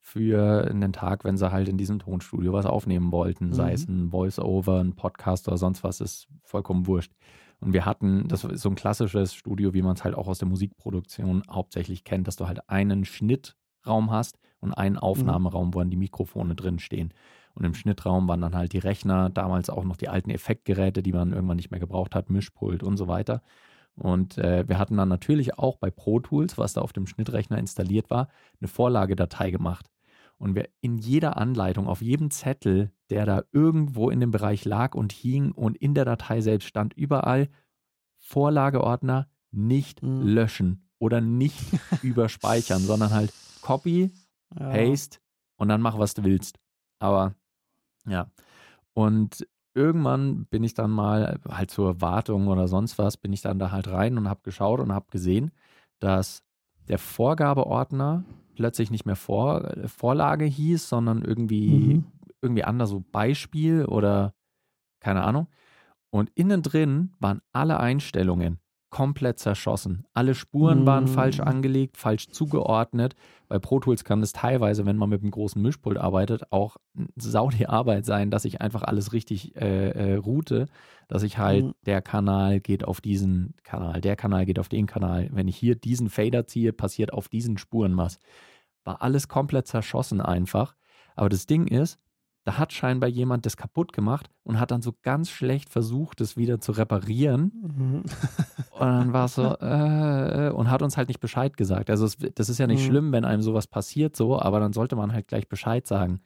für 0.00 0.66
einen 0.70 0.92
Tag, 0.92 1.24
wenn 1.24 1.36
sie 1.36 1.52
halt 1.52 1.68
in 1.68 1.76
diesem 1.76 1.98
Tonstudio 1.98 2.52
was 2.52 2.66
aufnehmen 2.66 3.12
wollten, 3.12 3.52
sei 3.52 3.68
Mhm. 3.68 3.74
es 3.74 3.88
ein 3.88 4.10
Voice-Over, 4.10 4.80
ein 4.80 4.94
Podcast 4.96 5.46
oder 5.48 5.58
sonst 5.58 5.84
was, 5.84 6.00
ist 6.00 6.26
vollkommen 6.44 6.86
wurscht. 6.86 7.12
Und 7.60 7.74
wir 7.74 7.84
hatten, 7.84 8.26
das 8.28 8.42
ist 8.44 8.62
so 8.62 8.70
ein 8.70 8.74
klassisches 8.74 9.34
Studio, 9.34 9.74
wie 9.74 9.82
man 9.82 9.94
es 9.94 10.02
halt 10.02 10.14
auch 10.14 10.26
aus 10.28 10.38
der 10.38 10.48
Musikproduktion 10.48 11.42
hauptsächlich 11.50 12.04
kennt, 12.04 12.26
dass 12.26 12.36
du 12.36 12.48
halt 12.48 12.68
einen 12.70 13.04
Schnittraum 13.04 14.10
hast 14.10 14.38
und 14.60 14.72
einen 14.72 14.96
Aufnahmeraum, 14.96 15.74
wo 15.74 15.78
dann 15.80 15.90
die 15.90 15.96
Mikrofone 15.96 16.54
drin 16.54 16.78
stehen. 16.78 17.12
Und 17.54 17.64
im 17.64 17.74
Schnittraum 17.74 18.26
waren 18.28 18.40
dann 18.40 18.54
halt 18.54 18.72
die 18.72 18.78
Rechner, 18.78 19.28
damals 19.28 19.68
auch 19.68 19.84
noch 19.84 19.96
die 19.98 20.08
alten 20.08 20.30
Effektgeräte, 20.30 21.02
die 21.02 21.12
man 21.12 21.32
irgendwann 21.32 21.56
nicht 21.56 21.70
mehr 21.70 21.80
gebraucht 21.80 22.14
hat, 22.14 22.30
Mischpult 22.30 22.82
und 22.82 22.96
so 22.96 23.08
weiter. 23.08 23.42
Und 23.96 24.38
äh, 24.38 24.66
wir 24.68 24.78
hatten 24.78 24.96
dann 24.96 25.08
natürlich 25.08 25.58
auch 25.58 25.76
bei 25.76 25.90
Pro 25.90 26.20
Tools, 26.20 26.56
was 26.56 26.72
da 26.74 26.80
auf 26.80 26.92
dem 26.94 27.06
Schnittrechner 27.06 27.58
installiert 27.58 28.08
war, 28.08 28.28
eine 28.60 28.68
Vorlagedatei 28.68 29.50
gemacht. 29.50 29.89
Und 30.40 30.54
wir 30.54 30.68
in 30.80 30.96
jeder 30.96 31.36
Anleitung, 31.36 31.86
auf 31.86 32.00
jedem 32.00 32.30
Zettel, 32.30 32.90
der 33.10 33.26
da 33.26 33.42
irgendwo 33.52 34.08
in 34.08 34.20
dem 34.20 34.30
Bereich 34.30 34.64
lag 34.64 34.94
und 34.94 35.12
hing 35.12 35.52
und 35.52 35.76
in 35.76 35.94
der 35.94 36.06
Datei 36.06 36.40
selbst 36.40 36.66
stand, 36.66 36.94
überall 36.94 37.48
Vorlageordner 38.18 39.28
nicht 39.50 40.02
Mhm. 40.02 40.22
löschen 40.26 40.88
oder 40.98 41.20
nicht 41.20 41.58
überspeichern, 42.02 42.80
sondern 42.80 43.10
halt 43.10 43.32
Copy, 43.62 44.10
Ja. 44.58 44.70
Paste 44.70 45.18
und 45.56 45.68
dann 45.68 45.80
mach, 45.82 45.98
was 45.98 46.14
du 46.14 46.24
willst. 46.24 46.58
Aber 47.00 47.34
ja. 48.06 48.30
Und 48.94 49.46
irgendwann 49.74 50.46
bin 50.46 50.64
ich 50.64 50.74
dann 50.74 50.90
mal 50.90 51.38
halt 51.48 51.70
zur 51.70 52.00
Wartung 52.00 52.48
oder 52.48 52.66
sonst 52.66 52.98
was, 52.98 53.16
bin 53.16 53.32
ich 53.32 53.42
dann 53.42 53.58
da 53.58 53.70
halt 53.70 53.88
rein 53.88 54.18
und 54.18 54.28
habe 54.28 54.40
geschaut 54.42 54.80
und 54.80 54.92
habe 54.92 55.06
gesehen, 55.10 55.52
dass 56.00 56.42
der 56.88 56.98
Vorgabeordner 56.98 58.24
plötzlich 58.60 58.90
nicht 58.90 59.06
mehr 59.06 59.16
Vor 59.16 59.72
Vorlage 59.86 60.44
hieß, 60.44 60.86
sondern 60.86 61.22
irgendwie, 61.22 61.94
Mhm. 61.94 62.04
irgendwie 62.42 62.64
anders, 62.64 62.90
so 62.90 63.02
Beispiel 63.10 63.86
oder 63.86 64.34
keine 65.00 65.22
Ahnung. 65.22 65.46
Und 66.10 66.30
innen 66.34 66.60
drin 66.60 67.14
waren 67.20 67.40
alle 67.54 67.80
Einstellungen 67.80 68.58
komplett 68.90 69.38
zerschossen. 69.38 70.04
Alle 70.14 70.34
Spuren 70.34 70.84
waren 70.84 71.04
Mm. 71.04 71.06
falsch 71.06 71.38
angelegt, 71.40 71.96
falsch 71.96 72.28
zugeordnet. 72.28 73.14
Bei 73.48 73.60
Pro 73.60 73.78
Tools 73.78 74.02
kann 74.02 74.20
es 74.20 74.32
teilweise, 74.32 74.84
wenn 74.84 74.96
man 74.96 75.08
mit 75.08 75.22
einem 75.22 75.30
großen 75.30 75.62
Mischpult 75.62 75.96
arbeitet, 75.96 76.50
auch 76.52 76.76
sau 77.14 77.50
die 77.50 77.68
Arbeit 77.68 78.04
sein, 78.04 78.32
dass 78.32 78.44
ich 78.44 78.60
einfach 78.60 78.82
alles 78.82 79.12
richtig 79.12 79.54
äh, 79.56 79.90
äh, 79.90 80.14
route, 80.16 80.66
dass 81.06 81.22
ich 81.22 81.38
halt, 81.38 81.66
Mhm. 81.66 81.72
der 81.86 82.02
Kanal 82.02 82.58
geht 82.58 82.84
auf 82.84 83.00
diesen 83.00 83.54
Kanal, 83.62 84.00
der 84.00 84.16
Kanal 84.16 84.44
geht 84.44 84.58
auf 84.58 84.68
den 84.68 84.86
Kanal. 84.86 85.28
Wenn 85.32 85.46
ich 85.46 85.56
hier 85.56 85.76
diesen 85.76 86.10
Fader 86.10 86.48
ziehe, 86.48 86.72
passiert 86.72 87.12
auf 87.12 87.28
diesen 87.28 87.58
Spuren 87.58 87.96
was. 87.96 88.18
War 88.84 89.02
alles 89.02 89.28
komplett 89.28 89.66
zerschossen 89.66 90.20
einfach. 90.20 90.74
Aber 91.16 91.28
das 91.28 91.46
Ding 91.46 91.66
ist, 91.66 91.98
da 92.44 92.56
hat 92.58 92.72
scheinbar 92.72 93.08
jemand 93.10 93.44
das 93.44 93.56
kaputt 93.56 93.92
gemacht 93.92 94.30
und 94.42 94.58
hat 94.58 94.70
dann 94.70 94.80
so 94.82 94.94
ganz 95.02 95.30
schlecht 95.30 95.68
versucht, 95.68 96.20
es 96.20 96.36
wieder 96.36 96.60
zu 96.60 96.72
reparieren. 96.72 97.52
Mhm. 97.62 98.02
Und 98.70 98.80
dann 98.80 99.12
war 99.12 99.26
es 99.26 99.34
so, 99.34 99.42
äh, 99.60 100.48
äh, 100.48 100.50
und 100.50 100.70
hat 100.70 100.80
uns 100.82 100.96
halt 100.96 101.08
nicht 101.08 101.20
Bescheid 101.20 101.56
gesagt. 101.56 101.90
Also 101.90 102.06
es, 102.06 102.16
das 102.34 102.48
ist 102.48 102.58
ja 102.58 102.66
nicht 102.66 102.82
Mhm. 102.82 102.86
schlimm, 102.86 103.12
wenn 103.12 103.24
einem 103.26 103.42
sowas 103.42 103.66
passiert 103.66 104.16
so, 104.16 104.40
aber 104.40 104.60
dann 104.60 104.72
sollte 104.72 104.96
man 104.96 105.12
halt 105.12 105.28
gleich 105.28 105.48
Bescheid 105.48 105.86
sagen. 105.86 106.20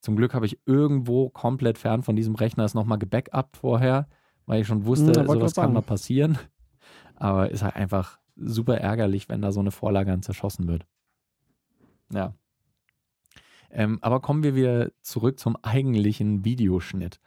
Zum 0.00 0.16
Glück 0.16 0.34
habe 0.34 0.46
ich 0.46 0.58
irgendwo 0.66 1.30
komplett 1.30 1.78
fern 1.78 2.02
von 2.02 2.16
diesem 2.16 2.34
Rechner 2.34 2.64
es 2.64 2.74
nochmal 2.74 2.98
gebackupt 2.98 3.56
vorher, 3.56 4.08
weil 4.46 4.60
ich 4.62 4.66
schon 4.66 4.84
wusste, 4.86 5.12
Mhm, 5.12 5.28
sowas 5.28 5.54
kann 5.54 5.72
mal 5.72 5.82
passieren. 5.82 6.38
Aber 7.16 7.50
ist 7.50 7.62
halt 7.62 7.76
einfach 7.76 8.18
super 8.36 8.78
ärgerlich, 8.78 9.28
wenn 9.28 9.42
da 9.42 9.52
so 9.52 9.60
eine 9.60 9.70
Vorlage 9.70 10.10
dann 10.10 10.22
zerschossen 10.22 10.68
wird. 10.68 10.86
Ja. 12.12 12.34
Ähm, 13.70 13.98
aber 14.02 14.20
kommen 14.20 14.42
wir 14.42 14.54
wieder 14.54 14.90
zurück 15.02 15.38
zum 15.38 15.56
eigentlichen 15.62 16.44
Videoschnitt. 16.44 17.20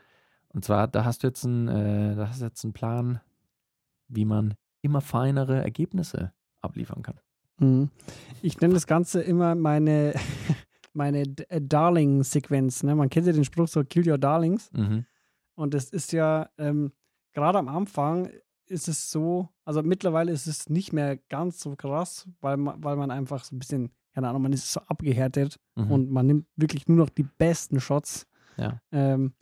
Und 0.50 0.63
zwar, 0.63 0.88
da 0.88 1.03
hast 1.03 1.24
du 1.24 1.27
jetzt 1.27 1.46
einen, 1.46 1.67
äh, 1.67 2.15
da 2.15 2.29
hast 2.29 2.41
du 2.41 2.46
jetzt 2.46 2.63
einen 2.63 2.74
Plan, 2.74 3.19
wie 4.07 4.25
man 4.25 4.55
immer 4.81 5.01
feinere 5.01 5.62
Ergebnisse 5.62 6.31
abliefern 6.62 7.03
kann. 7.03 7.19
Mhm. 7.60 7.89
Ich 8.41 8.60
nenne 8.62 8.74
das 8.74 8.88
Ganze 8.88 9.22
immer 9.22 9.55
meine, 9.55 10.13
meine 10.93 11.24
äh, 11.50 11.62
Darling-Sequenz. 11.62 12.84
Ne? 12.84 12.96
Man 12.96 13.10
kennt 13.10 13.27
ja 13.27 13.34
den 13.34 13.46
Spruch 13.46 13.67
so, 13.67 13.84
kill 13.84 14.10
your 14.10 14.17
darlings. 14.17 14.72
Mhm. 14.72 15.05
Und 15.55 15.74
das 15.74 15.89
ist 15.89 16.13
ja 16.13 16.50
ähm, 16.57 16.91
gerade 17.34 17.60
am 17.60 17.67
Anfang 17.67 18.29
ist 18.65 18.88
es 18.88 19.12
so, 19.12 19.50
also 19.63 19.81
mittlerweile 19.81 20.31
ist 20.31 20.48
es 20.48 20.69
nicht 20.69 20.91
mehr 20.91 21.17
ganz 21.29 21.60
so 21.60 21.75
krass, 21.75 22.27
weil 22.41 22.57
man, 22.57 22.84
weil 22.84 22.96
man 22.96 23.12
einfach 23.12 23.43
so 23.43 23.55
ein 23.55 23.60
bisschen, 23.60 23.91
keine 24.18 24.30
Ahnung, 24.30 24.42
man 24.42 24.54
ist 24.54 24.72
so 24.74 24.80
abgehärtet 24.80 25.60
Mhm. 25.76 25.92
und 25.92 26.10
man 26.10 26.26
nimmt 26.26 26.48
wirklich 26.56 26.88
nur 26.88 26.98
noch 26.98 27.10
die 27.12 27.22
besten 27.22 27.80
Shots. 27.80 28.26
Ja. 28.58 28.82
Ähm, 28.92 29.36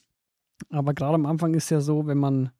aber 0.69 0.93
gerade 0.93 1.15
am 1.15 1.25
Anfang 1.25 1.53
ist 1.53 1.69
ja 1.69 1.79
so, 1.79 2.07
wenn 2.07 2.17
man, 2.17 2.51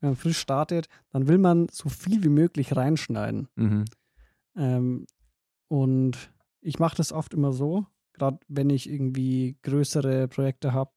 wenn 0.00 0.10
man 0.10 0.16
frisch 0.16 0.36
startet, 0.36 0.88
dann 1.08 1.26
will 1.26 1.38
man 1.38 1.68
so 1.70 1.88
viel 1.88 2.22
wie 2.22 2.28
möglich 2.28 2.76
reinschneiden. 2.76 3.48
Mhm. 3.54 3.84
Ähm, 4.56 5.06
und 5.68 6.18
ich 6.60 6.78
mache 6.78 6.96
das 6.98 7.14
oft 7.14 7.32
immer 7.32 7.54
so, 7.54 7.86
gerade 8.12 8.38
wenn 8.48 8.68
ich 8.68 8.86
irgendwie 8.90 9.56
größere 9.62 10.28
Projekte 10.28 10.74
habe, 10.74 10.90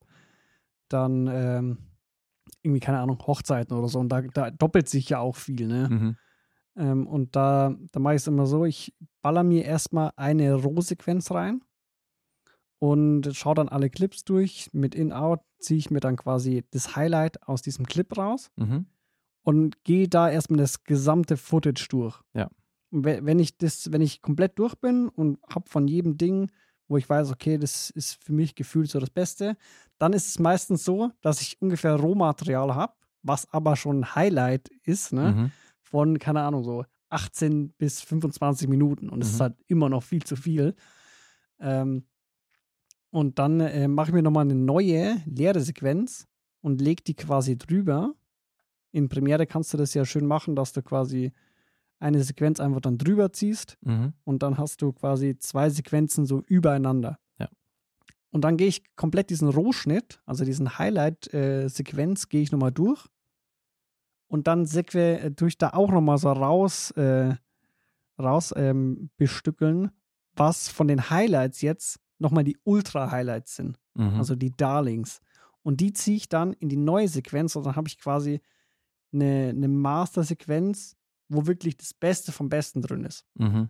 dann 0.90 1.28
ähm, 1.28 1.78
irgendwie, 2.60 2.80
keine 2.80 2.98
Ahnung, 2.98 3.18
Hochzeiten 3.26 3.74
oder 3.74 3.88
so. 3.88 4.00
Und 4.00 4.10
da, 4.10 4.20
da 4.20 4.50
doppelt 4.50 4.90
sich 4.90 5.08
ja 5.08 5.18
auch 5.18 5.36
viel, 5.36 5.66
ne? 5.66 5.88
Mhm. 5.88 6.16
Ähm, 6.76 7.06
und 7.06 7.36
da, 7.36 7.74
da 7.90 8.00
mache 8.00 8.16
ich 8.16 8.20
es 8.20 8.26
immer 8.26 8.44
so, 8.44 8.66
ich 8.66 8.94
baller 9.22 9.42
mir 9.44 9.64
erstmal 9.64 10.12
eine 10.16 10.54
Rohsequenz 10.54 11.30
rein 11.30 11.62
und 12.78 13.34
schaue 13.34 13.54
dann 13.54 13.68
alle 13.68 13.90
Clips 13.90 14.24
durch. 14.24 14.68
Mit 14.72 14.94
In-Out 14.94 15.40
ziehe 15.58 15.78
ich 15.78 15.90
mir 15.90 16.00
dann 16.00 16.16
quasi 16.16 16.64
das 16.70 16.96
Highlight 16.96 17.42
aus 17.48 17.62
diesem 17.62 17.86
Clip 17.86 18.16
raus 18.16 18.50
Mhm. 18.56 18.86
und 19.44 19.84
gehe 19.84 20.08
da 20.08 20.28
erstmal 20.30 20.58
das 20.58 20.84
gesamte 20.84 21.36
Footage 21.36 21.86
durch. 21.88 22.20
Ja. 22.34 22.50
Und 22.90 23.04
wenn 23.04 23.38
ich 23.38 23.56
das, 23.56 23.90
wenn 23.92 24.02
ich 24.02 24.20
komplett 24.20 24.58
durch 24.58 24.74
bin 24.74 25.08
und 25.08 25.38
habe 25.48 25.68
von 25.70 25.88
jedem 25.88 26.18
Ding, 26.18 26.50
wo 26.88 26.98
ich 26.98 27.08
weiß, 27.08 27.30
okay, 27.30 27.56
das 27.56 27.88
ist 27.90 28.22
für 28.22 28.32
mich 28.34 28.54
gefühlt 28.54 28.90
so 28.90 28.98
das 29.00 29.08
Beste, 29.08 29.56
dann 29.98 30.12
ist 30.12 30.26
es 30.28 30.38
meistens 30.38 30.84
so, 30.84 31.10
dass 31.22 31.40
ich 31.40 31.62
ungefähr 31.62 31.94
Rohmaterial 31.94 32.74
habe, 32.74 32.92
was 33.22 33.50
aber 33.52 33.76
schon 33.76 34.00
ein 34.00 34.14
Highlight 34.14 34.68
ist, 34.84 35.12
ne? 35.12 35.32
Mhm. 35.32 35.50
Von, 35.80 36.18
keine 36.18 36.42
Ahnung, 36.42 36.64
so 36.64 36.84
18 37.12 37.70
bis 37.78 38.00
25 38.00 38.68
Minuten. 38.68 39.08
Und 39.08 39.22
es 39.22 39.30
ist 39.30 39.38
Mhm. 39.38 39.42
halt 39.42 39.56
immer 39.68 39.88
noch 39.88 40.02
viel 40.02 40.22
zu 40.22 40.36
viel. 40.36 40.74
Ähm, 41.60 42.04
und 43.10 43.38
dann 43.38 43.60
äh, 43.60 43.88
mache 43.88 44.08
ich 44.10 44.14
mir 44.14 44.22
nochmal 44.22 44.44
eine 44.44 44.54
neue 44.54 45.20
leere 45.26 45.60
Sequenz 45.60 46.26
und 46.62 46.80
lege 46.80 47.02
die 47.02 47.14
quasi 47.14 47.58
drüber. 47.58 48.14
In 48.92 49.08
Premiere 49.08 49.46
kannst 49.46 49.72
du 49.72 49.76
das 49.78 49.94
ja 49.94 50.04
schön 50.04 50.26
machen, 50.26 50.56
dass 50.56 50.72
du 50.72 50.82
quasi 50.82 51.32
eine 51.98 52.22
Sequenz 52.24 52.58
einfach 52.58 52.80
dann 52.80 52.98
drüber 52.98 53.32
ziehst 53.32 53.76
Mhm. 53.82 54.12
und 54.24 54.42
dann 54.42 54.58
hast 54.58 54.82
du 54.82 54.92
quasi 54.92 55.36
zwei 55.38 55.70
Sequenzen 55.70 56.26
so 56.26 56.42
übereinander. 56.46 57.18
Ja. 57.38 57.48
Und 58.30 58.42
dann 58.44 58.56
gehe 58.56 58.66
ich 58.68 58.82
komplett 58.96 59.30
diesen 59.30 59.48
Rohschnitt, 59.48 60.20
also 60.26 60.44
diesen 60.44 60.78
Highlight-Sequenz, 60.78 62.28
gehe 62.28 62.42
ich 62.42 62.50
nochmal 62.50 62.72
durch. 62.72 63.06
Und 64.32 64.46
dann 64.46 64.64
seque, 64.64 65.20
äh, 65.20 65.30
tue 65.34 65.48
ich 65.48 65.58
da 65.58 65.74
auch 65.74 65.90
nochmal 65.90 66.16
so 66.16 66.32
raus, 66.32 66.90
äh, 66.92 67.34
raus 68.18 68.54
ähm, 68.56 69.10
bestückeln, 69.18 69.90
was 70.34 70.70
von 70.70 70.88
den 70.88 71.10
Highlights 71.10 71.60
jetzt 71.60 72.00
nochmal 72.18 72.42
die 72.42 72.56
Ultra-Highlights 72.64 73.56
sind, 73.56 73.78
Mhm. 73.94 74.14
also 74.14 74.34
die 74.34 74.50
Darlings. 74.56 75.20
Und 75.62 75.80
die 75.80 75.92
ziehe 75.92 76.16
ich 76.16 76.30
dann 76.30 76.54
in 76.54 76.70
die 76.70 76.78
neue 76.78 77.08
Sequenz 77.08 77.56
und 77.56 77.66
dann 77.66 77.76
habe 77.76 77.88
ich 77.88 77.98
quasi 77.98 78.40
eine, 79.12 79.50
eine 79.50 79.68
Master-Sequenz, 79.68 80.96
wo 81.28 81.46
wirklich 81.46 81.76
das 81.76 81.92
Beste 81.92 82.32
vom 82.32 82.48
Besten 82.48 82.80
drin 82.80 83.04
ist. 83.04 83.26
Mhm. 83.34 83.68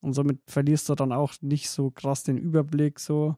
Und 0.00 0.12
somit 0.12 0.40
verlierst 0.50 0.88
du 0.88 0.96
dann 0.96 1.12
auch 1.12 1.34
nicht 1.40 1.70
so 1.70 1.92
krass 1.92 2.24
den 2.24 2.36
Überblick 2.36 2.98
so 2.98 3.36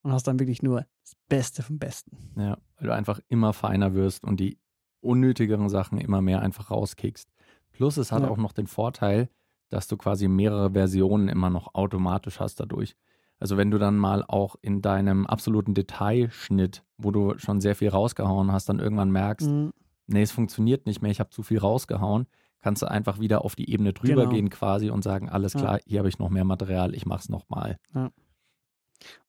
und 0.00 0.12
hast 0.12 0.26
dann 0.26 0.38
wirklich 0.38 0.62
nur 0.62 0.86
das 1.02 1.16
Beste 1.28 1.62
vom 1.62 1.78
Besten. 1.78 2.16
Ja, 2.36 2.56
weil 2.76 2.86
du 2.88 2.94
einfach 2.94 3.20
immer 3.28 3.52
feiner 3.52 3.92
wirst 3.92 4.24
und 4.24 4.40
die 4.40 4.58
unnötigeren 5.00 5.68
Sachen 5.68 5.98
immer 5.98 6.20
mehr 6.20 6.40
einfach 6.42 6.70
rauskickst. 6.70 7.28
Plus 7.72 7.96
es 7.96 8.10
hat 8.12 8.22
Ja. 8.22 8.28
auch 8.30 8.36
noch 8.36 8.52
den 8.52 8.66
Vorteil, 8.66 9.28
dass 9.68 9.86
du 9.88 9.96
quasi 9.96 10.28
mehrere 10.28 10.70
Versionen 10.72 11.28
immer 11.28 11.50
noch 11.50 11.74
automatisch 11.74 12.40
hast 12.40 12.58
dadurch. 12.60 12.96
Also 13.38 13.56
wenn 13.56 13.70
du 13.70 13.78
dann 13.78 13.96
mal 13.96 14.24
auch 14.26 14.56
in 14.62 14.82
deinem 14.82 15.26
absoluten 15.26 15.74
Detailschnitt, 15.74 16.82
wo 16.96 17.10
du 17.12 17.38
schon 17.38 17.60
sehr 17.60 17.76
viel 17.76 17.90
rausgehauen 17.90 18.50
hast, 18.50 18.68
dann 18.68 18.80
irgendwann 18.80 19.10
merkst, 19.12 19.48
Mhm. 19.48 19.72
nee, 20.06 20.22
es 20.22 20.32
funktioniert 20.32 20.86
nicht 20.86 21.02
mehr, 21.02 21.10
ich 21.12 21.20
habe 21.20 21.30
zu 21.30 21.42
viel 21.44 21.58
rausgehauen, 21.58 22.26
kannst 22.60 22.82
du 22.82 22.90
einfach 22.90 23.20
wieder 23.20 23.44
auf 23.44 23.54
die 23.54 23.70
Ebene 23.70 23.92
drüber 23.92 24.22
Genau. 24.22 24.30
gehen 24.30 24.50
quasi 24.50 24.90
und 24.90 25.04
sagen, 25.04 25.28
alles 25.28 25.52
Ja. 25.52 25.60
klar, 25.60 25.78
hier 25.86 26.00
habe 26.00 26.08
ich 26.08 26.18
noch 26.18 26.30
mehr 26.30 26.44
Material, 26.44 26.94
ich 26.94 27.06
mach's 27.06 27.28
nochmal. 27.28 27.78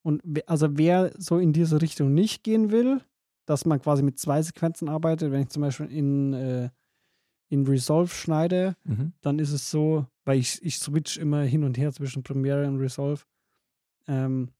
Und 0.02 0.20
we- 0.24 0.48
also 0.48 0.66
wer 0.78 1.12
so 1.16 1.38
in 1.38 1.52
diese 1.52 1.80
Richtung 1.80 2.12
nicht 2.12 2.42
gehen 2.42 2.72
will, 2.72 3.02
dass 3.50 3.66
man 3.66 3.80
quasi 3.80 4.02
mit 4.02 4.18
zwei 4.18 4.40
Sequenzen 4.42 4.88
arbeitet, 4.88 5.32
wenn 5.32 5.42
ich 5.42 5.48
zum 5.48 5.62
Beispiel 5.62 5.86
in, 5.90 6.32
äh, 6.32 6.70
in 7.48 7.66
Resolve 7.66 8.08
schneide, 8.14 8.76
Mhm. 8.84 9.12
dann 9.22 9.38
ist 9.40 9.50
es 9.52 9.70
so, 9.70 10.06
weil 10.24 10.38
ich, 10.38 10.62
ich 10.62 10.78
switch 10.78 11.16
immer 11.18 11.42
hin 11.42 11.64
und 11.64 11.76
her 11.76 11.92
zwischen 11.92 12.22
Premiere 12.22 12.66
und 12.68 12.78
Resolve. 12.78 13.24
Ähm, 14.06 14.50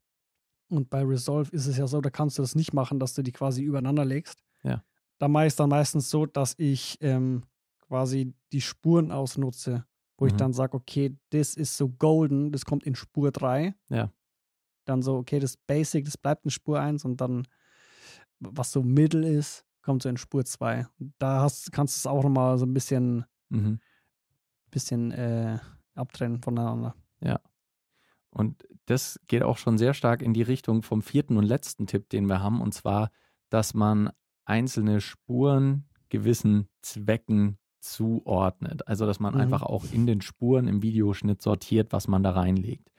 und 0.68 0.90
bei 0.90 1.02
Resolve 1.04 1.50
ist 1.52 1.66
es 1.66 1.76
ja 1.78 1.87
so, 1.87 2.00
da 2.00 2.11
kannst 2.11 2.38
du 2.38 2.42
das 2.42 2.54
nicht 2.54 2.73
machen, 2.73 2.99
dass 2.99 3.14
du 3.14 3.23
die 3.23 3.32
quasi 3.32 3.62
übereinander 3.62 4.04
legst. 4.04 4.42
Ja. 4.64 4.82
Da 5.18 5.28
mache 5.28 5.44
ich 5.47 5.52
es 5.52 5.56
dann 5.56 5.68
meistens 5.70 6.11
so, 6.11 6.26
dass 6.26 6.54
ich 6.59 6.99
ähm, 7.00 7.44
quasi 7.80 8.35
die 8.52 8.61
Spuren 8.61 9.11
ausnutze, 9.12 9.85
wo 10.18 10.26
ich 10.26 10.32
Mhm. 10.32 10.38
dann 10.38 10.52
sage, 10.52 10.76
okay, 10.76 11.16
das 11.30 11.54
ist 11.54 11.76
so 11.76 11.88
golden, 11.88 12.50
das 12.52 12.64
kommt 12.64 12.85
in 12.85 12.94
Spur 12.94 13.30
3. 13.30 13.75
Ja. 13.88 14.12
Dann 14.85 15.02
so, 15.02 15.16
okay, 15.16 15.38
das 15.38 15.56
Basic, 15.56 16.04
das 16.04 16.16
bleibt 16.16 16.44
in 16.44 16.50
Spur 16.50 16.80
1 16.80 17.04
und 17.04 17.20
dann, 17.20 17.47
was 18.40 18.73
so 18.73 18.83
Mittel 18.83 19.25
ist, 19.25 19.64
kommt 19.83 20.02
so 20.02 20.09
in 20.09 20.17
Spur 20.17 20.45
2. 20.45 20.87
Und 20.99 21.14
Da 21.19 21.40
hast, 21.43 21.73
kannst 21.73 21.97
du 21.97 21.99
es 22.00 22.07
auch 22.07 22.23
nochmal 22.23 22.59
so 22.59 22.67
ein 22.67 22.75
bisschen 22.75 23.25
Mhm. 23.49 23.81
bisschen 24.71 25.11
äh, 25.11 25.59
abtrennen 25.95 26.40
voneinander. 26.40 26.95
Und 28.33 28.67
das 28.87 29.21
geht 29.26 29.43
auch 29.43 29.59
schon 29.59 29.76
sehr 29.76 29.95
stark 29.95 30.23
in 30.23 30.33
die 30.33 30.43
Richtung 30.43 30.83
vom 30.83 31.02
vierten 31.02 31.37
und 31.37 31.45
letzten 31.45 31.87
Tipp, 31.87 32.09
den 32.11 32.26
wir 32.26 32.40
haben, 32.40 32.61
und 32.61 32.73
zwar, 32.73 33.11
dass 33.50 33.75
man 33.75 34.11
einzelne 34.45 35.00
Spuren 35.00 35.88
gewissen 36.09 36.69
Zwecken 36.81 37.59
zuordnet. 37.81 38.87
Also, 38.87 39.07
dass 39.07 39.21
man 39.21 39.35
Mhm. 39.35 39.40
einfach 39.40 39.62
auch 39.62 39.85
in 39.90 40.07
den 40.07 40.21
Spuren 40.21 40.69
im 40.69 40.83
Videoschnitt 40.83 41.43
sortiert, 41.43 41.93
was 41.93 42.09
man 42.09 42.23
da 42.23 42.31
reinlegt. 42.31 42.90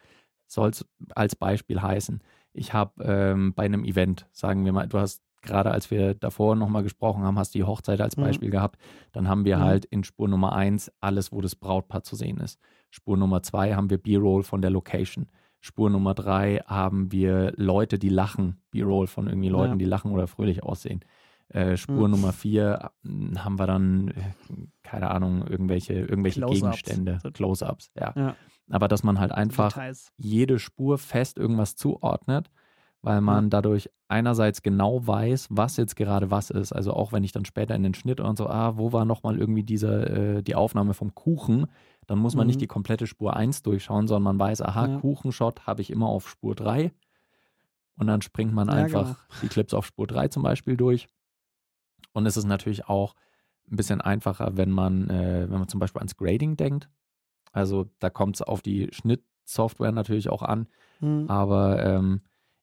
Soll 0.48 0.70
es 0.72 0.86
als 1.16 1.36
Beispiel 1.36 1.82
heißen, 1.82 2.22
ich 2.54 2.74
habe 2.74 3.04
ähm, 3.04 3.54
bei 3.54 3.64
einem 3.64 3.84
Event, 3.86 4.28
sagen 4.32 4.66
wir 4.66 4.74
mal, 4.74 4.88
du 4.88 5.00
hast 5.00 5.22
gerade 5.44 5.72
als 5.72 5.90
wir 5.90 6.14
davor 6.14 6.56
nochmal 6.56 6.84
gesprochen 6.84 7.24
haben, 7.24 7.40
hast 7.40 7.56
die 7.56 7.64
Hochzeit 7.64 8.00
als 8.00 8.16
Mhm. 8.16 8.22
Beispiel 8.22 8.50
gehabt, 8.52 8.80
dann 9.12 9.28
haben 9.28 9.44
wir 9.44 9.58
Mhm. 9.58 9.62
halt 9.62 9.86
in 9.86 10.04
Spur 10.04 10.28
Nummer 10.28 10.54
eins 10.54 10.92
alles, 11.00 11.32
wo 11.32 11.42
das 11.42 11.56
Brautpaar 11.56 12.04
zu 12.04 12.16
sehen 12.16 12.38
ist. 12.38 12.60
Spur 12.92 13.18
Nummer 13.18 13.42
zwei 13.42 13.74
haben 13.74 13.90
wir 13.90 13.98
B-Roll 13.98 14.44
von 14.44 14.62
der 14.62 14.70
Location. 14.70 15.28
Spur 15.60 15.90
Nummer 15.90 16.14
drei 16.14 16.58
haben 16.68 17.12
wir 17.12 17.54
Leute, 17.56 17.98
die 17.98 18.10
lachen, 18.10 18.58
B-Roll 18.70 19.08
von 19.08 19.28
irgendwie 19.28 19.50
Leuten, 19.50 19.74
Ja. 19.74 19.78
die 19.78 19.86
lachen 19.86 20.12
oder 20.12 20.28
fröhlich 20.28 20.62
aussehen. 20.64 21.00
Äh, 21.54 21.76
Spur 21.78 22.06
Mhm. 22.08 22.12
Nummer 22.12 22.32
vier 22.34 22.92
äh, 23.06 23.36
haben 23.38 23.60
wir 23.60 23.68
dann, 23.68 24.08
äh, 24.10 24.14
keine 24.84 25.12
Ahnung, 25.12 25.46
irgendwelche, 25.48 25.94
irgendwelche 25.94 26.40
Close-ups. 26.40 26.62
Gegenstände, 26.84 27.20
Close-ups, 27.34 27.92
ja. 28.00 28.14
Ja. 28.16 28.36
Aber 28.70 28.88
dass 28.88 29.04
man 29.04 29.20
halt 29.20 29.32
einfach 29.34 29.74
Details. 29.74 30.12
jede 30.18 30.60
Spur 30.60 30.98
fest 30.98 31.38
irgendwas 31.38 31.76
zuordnet, 31.76 32.50
weil 33.02 33.20
man 33.20 33.50
dadurch 33.50 33.90
einerseits 34.08 34.62
genau 34.62 35.06
weiß, 35.06 35.48
was 35.50 35.76
jetzt 35.76 35.96
gerade 35.98 36.32
was 36.32 36.52
ist. 36.52 36.72
Also 36.72 36.94
auch 36.94 37.12
wenn 37.12 37.24
ich 37.26 37.32
dann 37.34 37.44
später 37.46 37.76
in 37.76 37.84
den 37.84 37.96
Schnitt 37.96 38.22
und 38.22 38.38
so, 38.38 38.48
ah, 38.48 38.78
wo 38.78 38.94
war 38.94 39.04
nochmal 39.06 39.38
irgendwie 39.38 39.64
diese, 39.64 40.38
äh, 40.38 40.44
die 40.44 40.56
Aufnahme 40.56 40.94
vom 40.94 41.14
Kuchen, 41.16 41.66
dann 42.08 42.20
muss 42.20 42.36
man 42.36 42.46
Mhm. 42.46 42.50
nicht 42.50 42.62
die 42.62 42.68
komplette 42.68 43.08
Spur 43.08 43.36
1 43.36 43.62
durchschauen, 43.64 44.08
sondern 44.08 44.38
man 44.38 44.40
weiß, 44.40 44.62
aha, 44.62 44.88
Ja. 44.88 45.00
Kuchenshot 45.00 45.66
habe 45.68 45.82
ich 45.82 45.90
immer 45.92 46.08
auf 46.08 46.30
Spur 46.30 46.56
3. 46.56 46.92
Und 47.98 48.08
dann 48.08 48.22
springt 48.22 48.54
man 48.54 48.68
Ja, 48.70 48.76
einfach 48.76 49.04
genau. 49.06 49.18
die 49.42 49.48
Clips 49.50 49.74
auf 49.74 49.86
Spur 49.86 50.08
3 50.08 50.30
zum 50.30 50.44
Beispiel 50.44 50.78
durch. 50.78 51.08
Und 52.14 52.26
es 52.26 52.38
ist 52.38 52.46
natürlich 52.46 52.88
auch 52.88 53.16
ein 53.72 53.76
bisschen 53.78 54.02
einfacher, 54.02 54.58
wenn 54.58 54.72
man, 54.72 55.10
äh, 55.10 55.48
wenn 55.50 55.60
man 55.60 55.68
zum 55.68 55.80
Beispiel 55.80 56.00
ans 56.00 56.18
Grading 56.18 56.58
denkt. 56.58 56.90
Also 57.52 57.90
da 58.00 58.10
kommt 58.10 58.36
es 58.38 58.42
auf 58.42 58.62
die 58.62 58.90
Schnittsoftware 58.92 59.92
natürlich 59.92 60.30
auch 60.30 60.42
an. 60.42 60.68
Mhm. 61.00 61.26
Aber 61.30 61.84
ähm, 61.84 62.22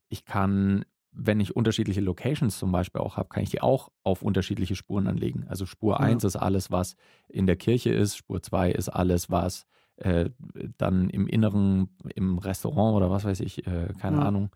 ich 0.08 0.24
kann, 0.24 0.84
wenn 1.12 1.40
ich 1.40 1.56
unterschiedliche 1.56 2.00
Locations 2.00 2.58
zum 2.58 2.72
Beispiel 2.72 3.00
auch 3.00 3.16
habe, 3.16 3.28
kann 3.28 3.42
ich 3.42 3.50
die 3.50 3.60
auch 3.62 3.90
auf 4.04 4.22
unterschiedliche 4.22 4.76
Spuren 4.76 5.06
anlegen. 5.06 5.46
Also 5.48 5.66
Spur 5.66 5.94
Ja. 5.94 6.00
1 6.00 6.24
ist 6.24 6.36
alles, 6.36 6.70
was 6.70 6.96
in 7.28 7.46
der 7.46 7.56
Kirche 7.56 7.90
ist, 7.90 8.16
Spur 8.16 8.42
2 8.42 8.70
ist 8.70 8.88
alles, 8.88 9.30
was 9.30 9.66
äh, 9.96 10.30
dann 10.78 11.10
im 11.10 11.26
Inneren, 11.26 11.88
im 12.14 12.38
Restaurant 12.38 12.96
oder 12.96 13.10
was 13.10 13.24
weiß 13.24 13.40
ich, 13.40 13.66
äh, 13.66 13.92
keine 13.98 14.18
Ja. 14.18 14.22
Ahnung, 14.22 14.50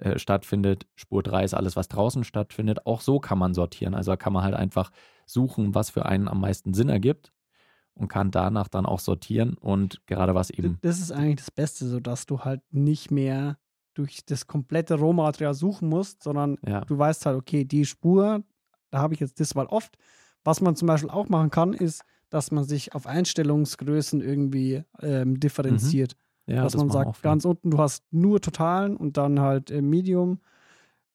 äh, 0.00 0.18
stattfindet. 0.18 0.86
Spur 0.94 1.22
3 1.22 1.44
ist 1.44 1.54
alles, 1.54 1.76
was 1.76 1.88
draußen 1.88 2.24
stattfindet. 2.24 2.86
Auch 2.86 3.00
so 3.00 3.20
kann 3.20 3.38
man 3.38 3.54
sortieren. 3.54 3.94
Also 3.94 4.12
da 4.12 4.16
kann 4.16 4.32
man 4.32 4.42
halt 4.42 4.54
einfach 4.54 4.90
suchen, 5.26 5.74
was 5.74 5.90
für 5.90 6.06
einen 6.06 6.28
am 6.28 6.40
meisten 6.40 6.74
Sinn 6.74 6.88
ergibt 6.88 7.32
und 7.94 8.08
kann 8.08 8.30
danach 8.30 8.68
dann 8.68 8.86
auch 8.86 9.00
sortieren 9.00 9.54
und 9.54 10.00
gerade 10.06 10.34
was 10.34 10.50
eben 10.50 10.78
Das 10.82 11.00
ist 11.00 11.12
eigentlich 11.12 11.36
das 11.36 11.50
Beste, 11.50 11.86
so 11.86 12.00
dass 12.00 12.26
du 12.26 12.40
halt 12.40 12.62
nicht 12.70 13.10
mehr 13.10 13.58
durch 13.94 14.24
das 14.24 14.46
komplette 14.46 14.94
Rohmaterial 14.94 15.54
suchen 15.54 15.88
musst, 15.88 16.22
sondern 16.22 16.58
ja, 16.66 16.80
du 16.82 16.96
weißt 16.96 17.26
halt, 17.26 17.36
okay, 17.36 17.64
die 17.64 17.84
Spur 17.84 18.42
da 18.90 18.98
habe 18.98 19.14
ich 19.14 19.20
jetzt 19.20 19.40
das 19.40 19.54
mal 19.54 19.66
oft. 19.66 19.96
Was 20.44 20.60
man 20.60 20.76
zum 20.76 20.88
Beispiel 20.88 21.10
auch 21.10 21.28
machen 21.28 21.50
kann, 21.50 21.72
ist, 21.72 22.02
dass 22.28 22.50
man 22.50 22.64
sich 22.64 22.94
auf 22.94 23.06
Einstellungsgrößen 23.06 24.20
irgendwie 24.20 24.82
ähm, 25.00 25.40
differenziert. 25.40 26.16
Ja, 26.56 26.62
dass 26.62 26.76
man 26.76 26.88
machen 26.88 26.96
auch 26.96 27.14
sagt, 27.14 27.22
ganz 27.22 27.44
unten, 27.44 27.70
du 27.70 27.78
hast 27.78 28.04
nur 28.10 28.40
Totalen 28.40 28.96
und 28.96 29.16
dann 29.16 29.40
halt 29.40 29.70
äh, 29.70 29.82
Medium 29.82 30.40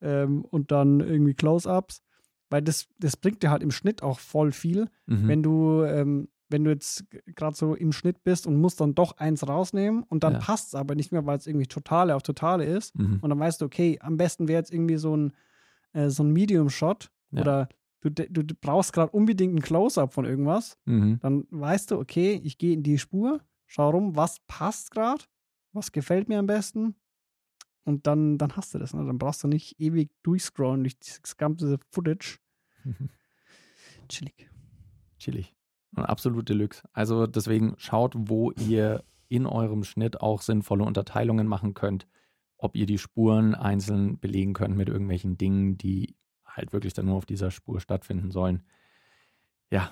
ähm, 0.01 0.45
und 0.45 0.71
dann 0.71 0.99
irgendwie 0.99 1.33
Close-Ups. 1.33 2.01
Weil 2.49 2.61
das, 2.61 2.87
das 2.99 3.17
bringt 3.17 3.41
dir 3.43 3.49
halt 3.49 3.63
im 3.63 3.71
Schnitt 3.71 4.03
auch 4.03 4.19
voll 4.19 4.51
viel. 4.51 4.87
Mhm. 5.07 5.27
Wenn 5.27 5.43
du, 5.43 5.83
ähm, 5.83 6.29
wenn 6.47 6.63
du 6.63 6.69
jetzt 6.69 7.05
gerade 7.35 7.55
so 7.55 7.73
im 7.73 7.91
Schnitt 7.91 8.23
bist 8.23 8.45
und 8.45 8.61
musst 8.61 8.79
dann 8.79 8.93
doch 8.93 9.17
eins 9.17 9.47
rausnehmen 9.47 10.03
und 10.03 10.23
dann 10.23 10.33
Ja. 10.33 10.39
passt 10.39 10.67
es 10.67 10.75
aber 10.75 10.93
nicht 10.93 11.11
mehr, 11.11 11.25
weil 11.25 11.37
es 11.37 11.47
irgendwie 11.47 11.65
Totale 11.65 12.15
auf 12.15 12.21
Totale 12.21 12.65
ist. 12.65 12.97
Mhm. 12.97 13.19
Und 13.21 13.29
dann 13.29 13.39
weißt 13.39 13.61
du, 13.61 13.65
okay, 13.65 13.97
am 14.01 14.15
besten 14.17 14.47
wäre 14.47 14.59
jetzt 14.59 14.71
irgendwie 14.71 14.97
so 14.97 15.17
ein, 15.17 15.33
äh, 15.93 16.09
so 16.09 16.23
ein 16.23 16.31
Medium-Shot 16.31 17.09
Ja. 17.31 17.41
oder 17.41 17.69
du, 18.01 18.11
du 18.11 18.43
brauchst 18.61 18.93
gerade 18.93 19.11
unbedingt 19.11 19.55
ein 19.55 19.61
Close-Up 19.61 20.13
von 20.13 20.25
irgendwas. 20.25 20.77
Mhm. 20.85 21.17
Dann 21.21 21.47
weißt 21.49 21.89
du, 21.91 21.99
okay, 21.99 22.39
ich 22.43 22.59
gehe 22.59 22.73
in 22.73 22.83
die 22.83 22.99
Spur, 22.99 23.41
schau 23.67 23.89
rum, 23.89 24.15
was 24.15 24.39
passt 24.47 24.91
gerade, 24.91 25.23
was 25.73 25.91
gefällt 25.91 26.29
mir 26.29 26.39
am 26.39 26.47
besten. 26.47 26.95
Und 27.83 28.07
dann, 28.07 28.37
dann 28.37 28.55
hast 28.55 28.73
du 28.73 28.79
das. 28.79 28.93
Ne? 28.93 29.05
Dann 29.05 29.19
brauchst 29.19 29.43
du 29.43 29.47
nicht 29.47 29.79
ewig 29.79 30.11
durchscrollen 30.23 30.83
durch 30.83 30.97
das 30.99 31.37
ganze 31.37 31.77
Footage. 31.91 32.39
Chillig. 34.09 34.49
Chillig. 35.19 35.55
Und 35.95 36.05
absolut 36.05 36.49
Deluxe. 36.49 36.83
Also 36.93 37.27
deswegen 37.27 37.75
schaut, 37.77 38.13
wo 38.15 38.51
ihr 38.51 39.03
in 39.27 39.45
eurem 39.45 39.83
Schnitt 39.83 40.21
auch 40.21 40.41
sinnvolle 40.41 40.83
Unterteilungen 40.83 41.47
machen 41.47 41.73
könnt. 41.73 42.07
Ob 42.57 42.75
ihr 42.75 42.85
die 42.85 42.97
Spuren 42.97 43.53
einzeln 43.53 44.19
belegen 44.19 44.53
könnt 44.53 44.75
mit 44.75 44.89
irgendwelchen 44.89 45.37
Dingen, 45.37 45.77
die 45.77 46.15
halt 46.45 46.73
wirklich 46.73 46.93
dann 46.93 47.05
nur 47.05 47.17
auf 47.17 47.25
dieser 47.25 47.51
Spur 47.51 47.79
stattfinden 47.79 48.31
sollen. 48.31 48.63
Ja. 49.69 49.91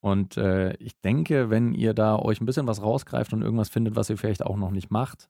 Und 0.00 0.36
äh, 0.36 0.74
ich 0.74 1.00
denke, 1.00 1.50
wenn 1.50 1.74
ihr 1.74 1.92
da 1.92 2.16
euch 2.16 2.40
ein 2.40 2.46
bisschen 2.46 2.66
was 2.66 2.82
rausgreift 2.82 3.32
und 3.32 3.42
irgendwas 3.42 3.68
findet, 3.68 3.96
was 3.96 4.10
ihr 4.10 4.16
vielleicht 4.16 4.44
auch 4.44 4.56
noch 4.56 4.70
nicht 4.70 4.90
macht, 4.90 5.28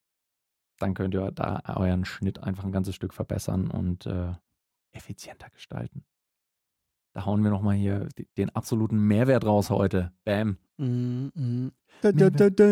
dann 0.78 0.94
könnt 0.94 1.14
ihr 1.14 1.30
da 1.32 1.62
euren 1.76 2.04
Schnitt 2.04 2.42
einfach 2.42 2.64
ein 2.64 2.72
ganzes 2.72 2.94
Stück 2.94 3.14
verbessern 3.14 3.70
und 3.70 4.06
äh, 4.06 4.32
effizienter 4.92 5.48
gestalten. 5.50 6.04
Da 7.14 7.24
hauen 7.24 7.42
wir 7.42 7.50
nochmal 7.50 7.74
hier 7.74 8.08
den 8.36 8.50
absoluten 8.50 8.98
Mehrwert 8.98 9.44
raus 9.44 9.70
heute. 9.70 10.12
Bam. 10.24 10.58
Mm, 10.76 11.28
mm. 11.34 11.72
Da, 12.02 12.12
da, 12.12 12.30
da. 12.30 12.64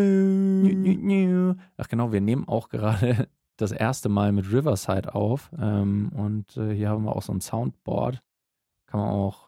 Ach 1.77 1.87
genau, 1.89 2.11
wir 2.11 2.21
nehmen 2.21 2.47
auch 2.47 2.69
gerade 2.69 3.27
das 3.57 3.71
erste 3.71 4.07
Mal 4.07 4.31
mit 4.31 4.51
Riverside 4.51 5.15
auf. 5.15 5.51
Ähm, 5.59 6.09
und 6.13 6.55
äh, 6.55 6.73
hier 6.73 6.89
haben 6.89 7.03
wir 7.03 7.15
auch 7.15 7.23
so 7.23 7.33
ein 7.33 7.41
Soundboard. 7.41 8.23
Kann 8.85 9.01
man 9.01 9.09
auch 9.09 9.46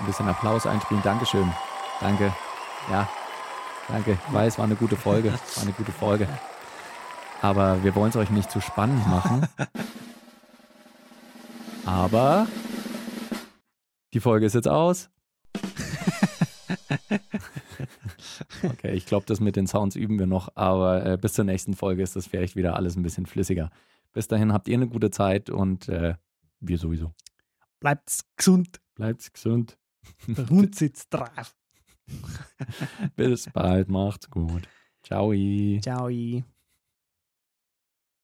ein 0.00 0.06
bisschen 0.06 0.28
Applaus 0.28 0.66
einspielen. 0.66 1.02
Dankeschön. 1.02 1.52
Danke. 2.00 2.32
Ja, 2.90 3.08
danke. 3.88 4.18
Ich 4.26 4.34
weiß, 4.34 4.58
war 4.58 4.64
eine 4.64 4.76
gute 4.76 4.96
Folge. 4.96 5.32
War 5.32 5.62
eine 5.62 5.72
gute 5.72 5.92
Folge. 5.92 6.28
Aber 7.42 7.82
wir 7.82 7.94
wollen 7.94 8.10
es 8.10 8.16
euch 8.16 8.30
nicht 8.30 8.50
zu 8.50 8.60
spannend 8.60 9.06
machen. 9.06 9.46
Aber 11.86 12.46
die 14.12 14.20
Folge 14.20 14.46
ist 14.46 14.54
jetzt 14.54 14.68
aus. 14.68 15.10
Okay, 18.62 18.92
ich 18.92 19.06
glaube, 19.06 19.24
das 19.26 19.40
mit 19.40 19.56
den 19.56 19.66
Sounds 19.66 19.96
üben 19.96 20.18
wir 20.18 20.26
noch, 20.26 20.54
aber 20.54 21.06
äh, 21.06 21.16
bis 21.16 21.32
zur 21.32 21.44
nächsten 21.44 21.74
Folge 21.74 22.02
ist 22.02 22.14
das 22.16 22.26
vielleicht 22.26 22.56
wieder 22.56 22.76
alles 22.76 22.96
ein 22.96 23.02
bisschen 23.02 23.24
flüssiger. 23.24 23.70
Bis 24.12 24.28
dahin 24.28 24.52
habt 24.52 24.68
ihr 24.68 24.74
eine 24.74 24.88
gute 24.88 25.10
Zeit 25.10 25.48
und 25.50 25.88
äh, 25.88 26.14
wir 26.60 26.78
sowieso. 26.78 27.12
Bleibt's 27.80 28.24
gesund. 28.36 28.80
Bleibt 28.94 29.32
gesund. 29.32 29.78
Der 30.26 30.48
Hund 30.48 30.74
sitzt 30.74 31.12
drauf. 31.12 31.54
Bis 33.16 33.48
bald, 33.52 33.88
macht's 33.88 34.30
gut. 34.30 34.68
Ciao. 35.02 35.32
Ciao. 35.80 36.10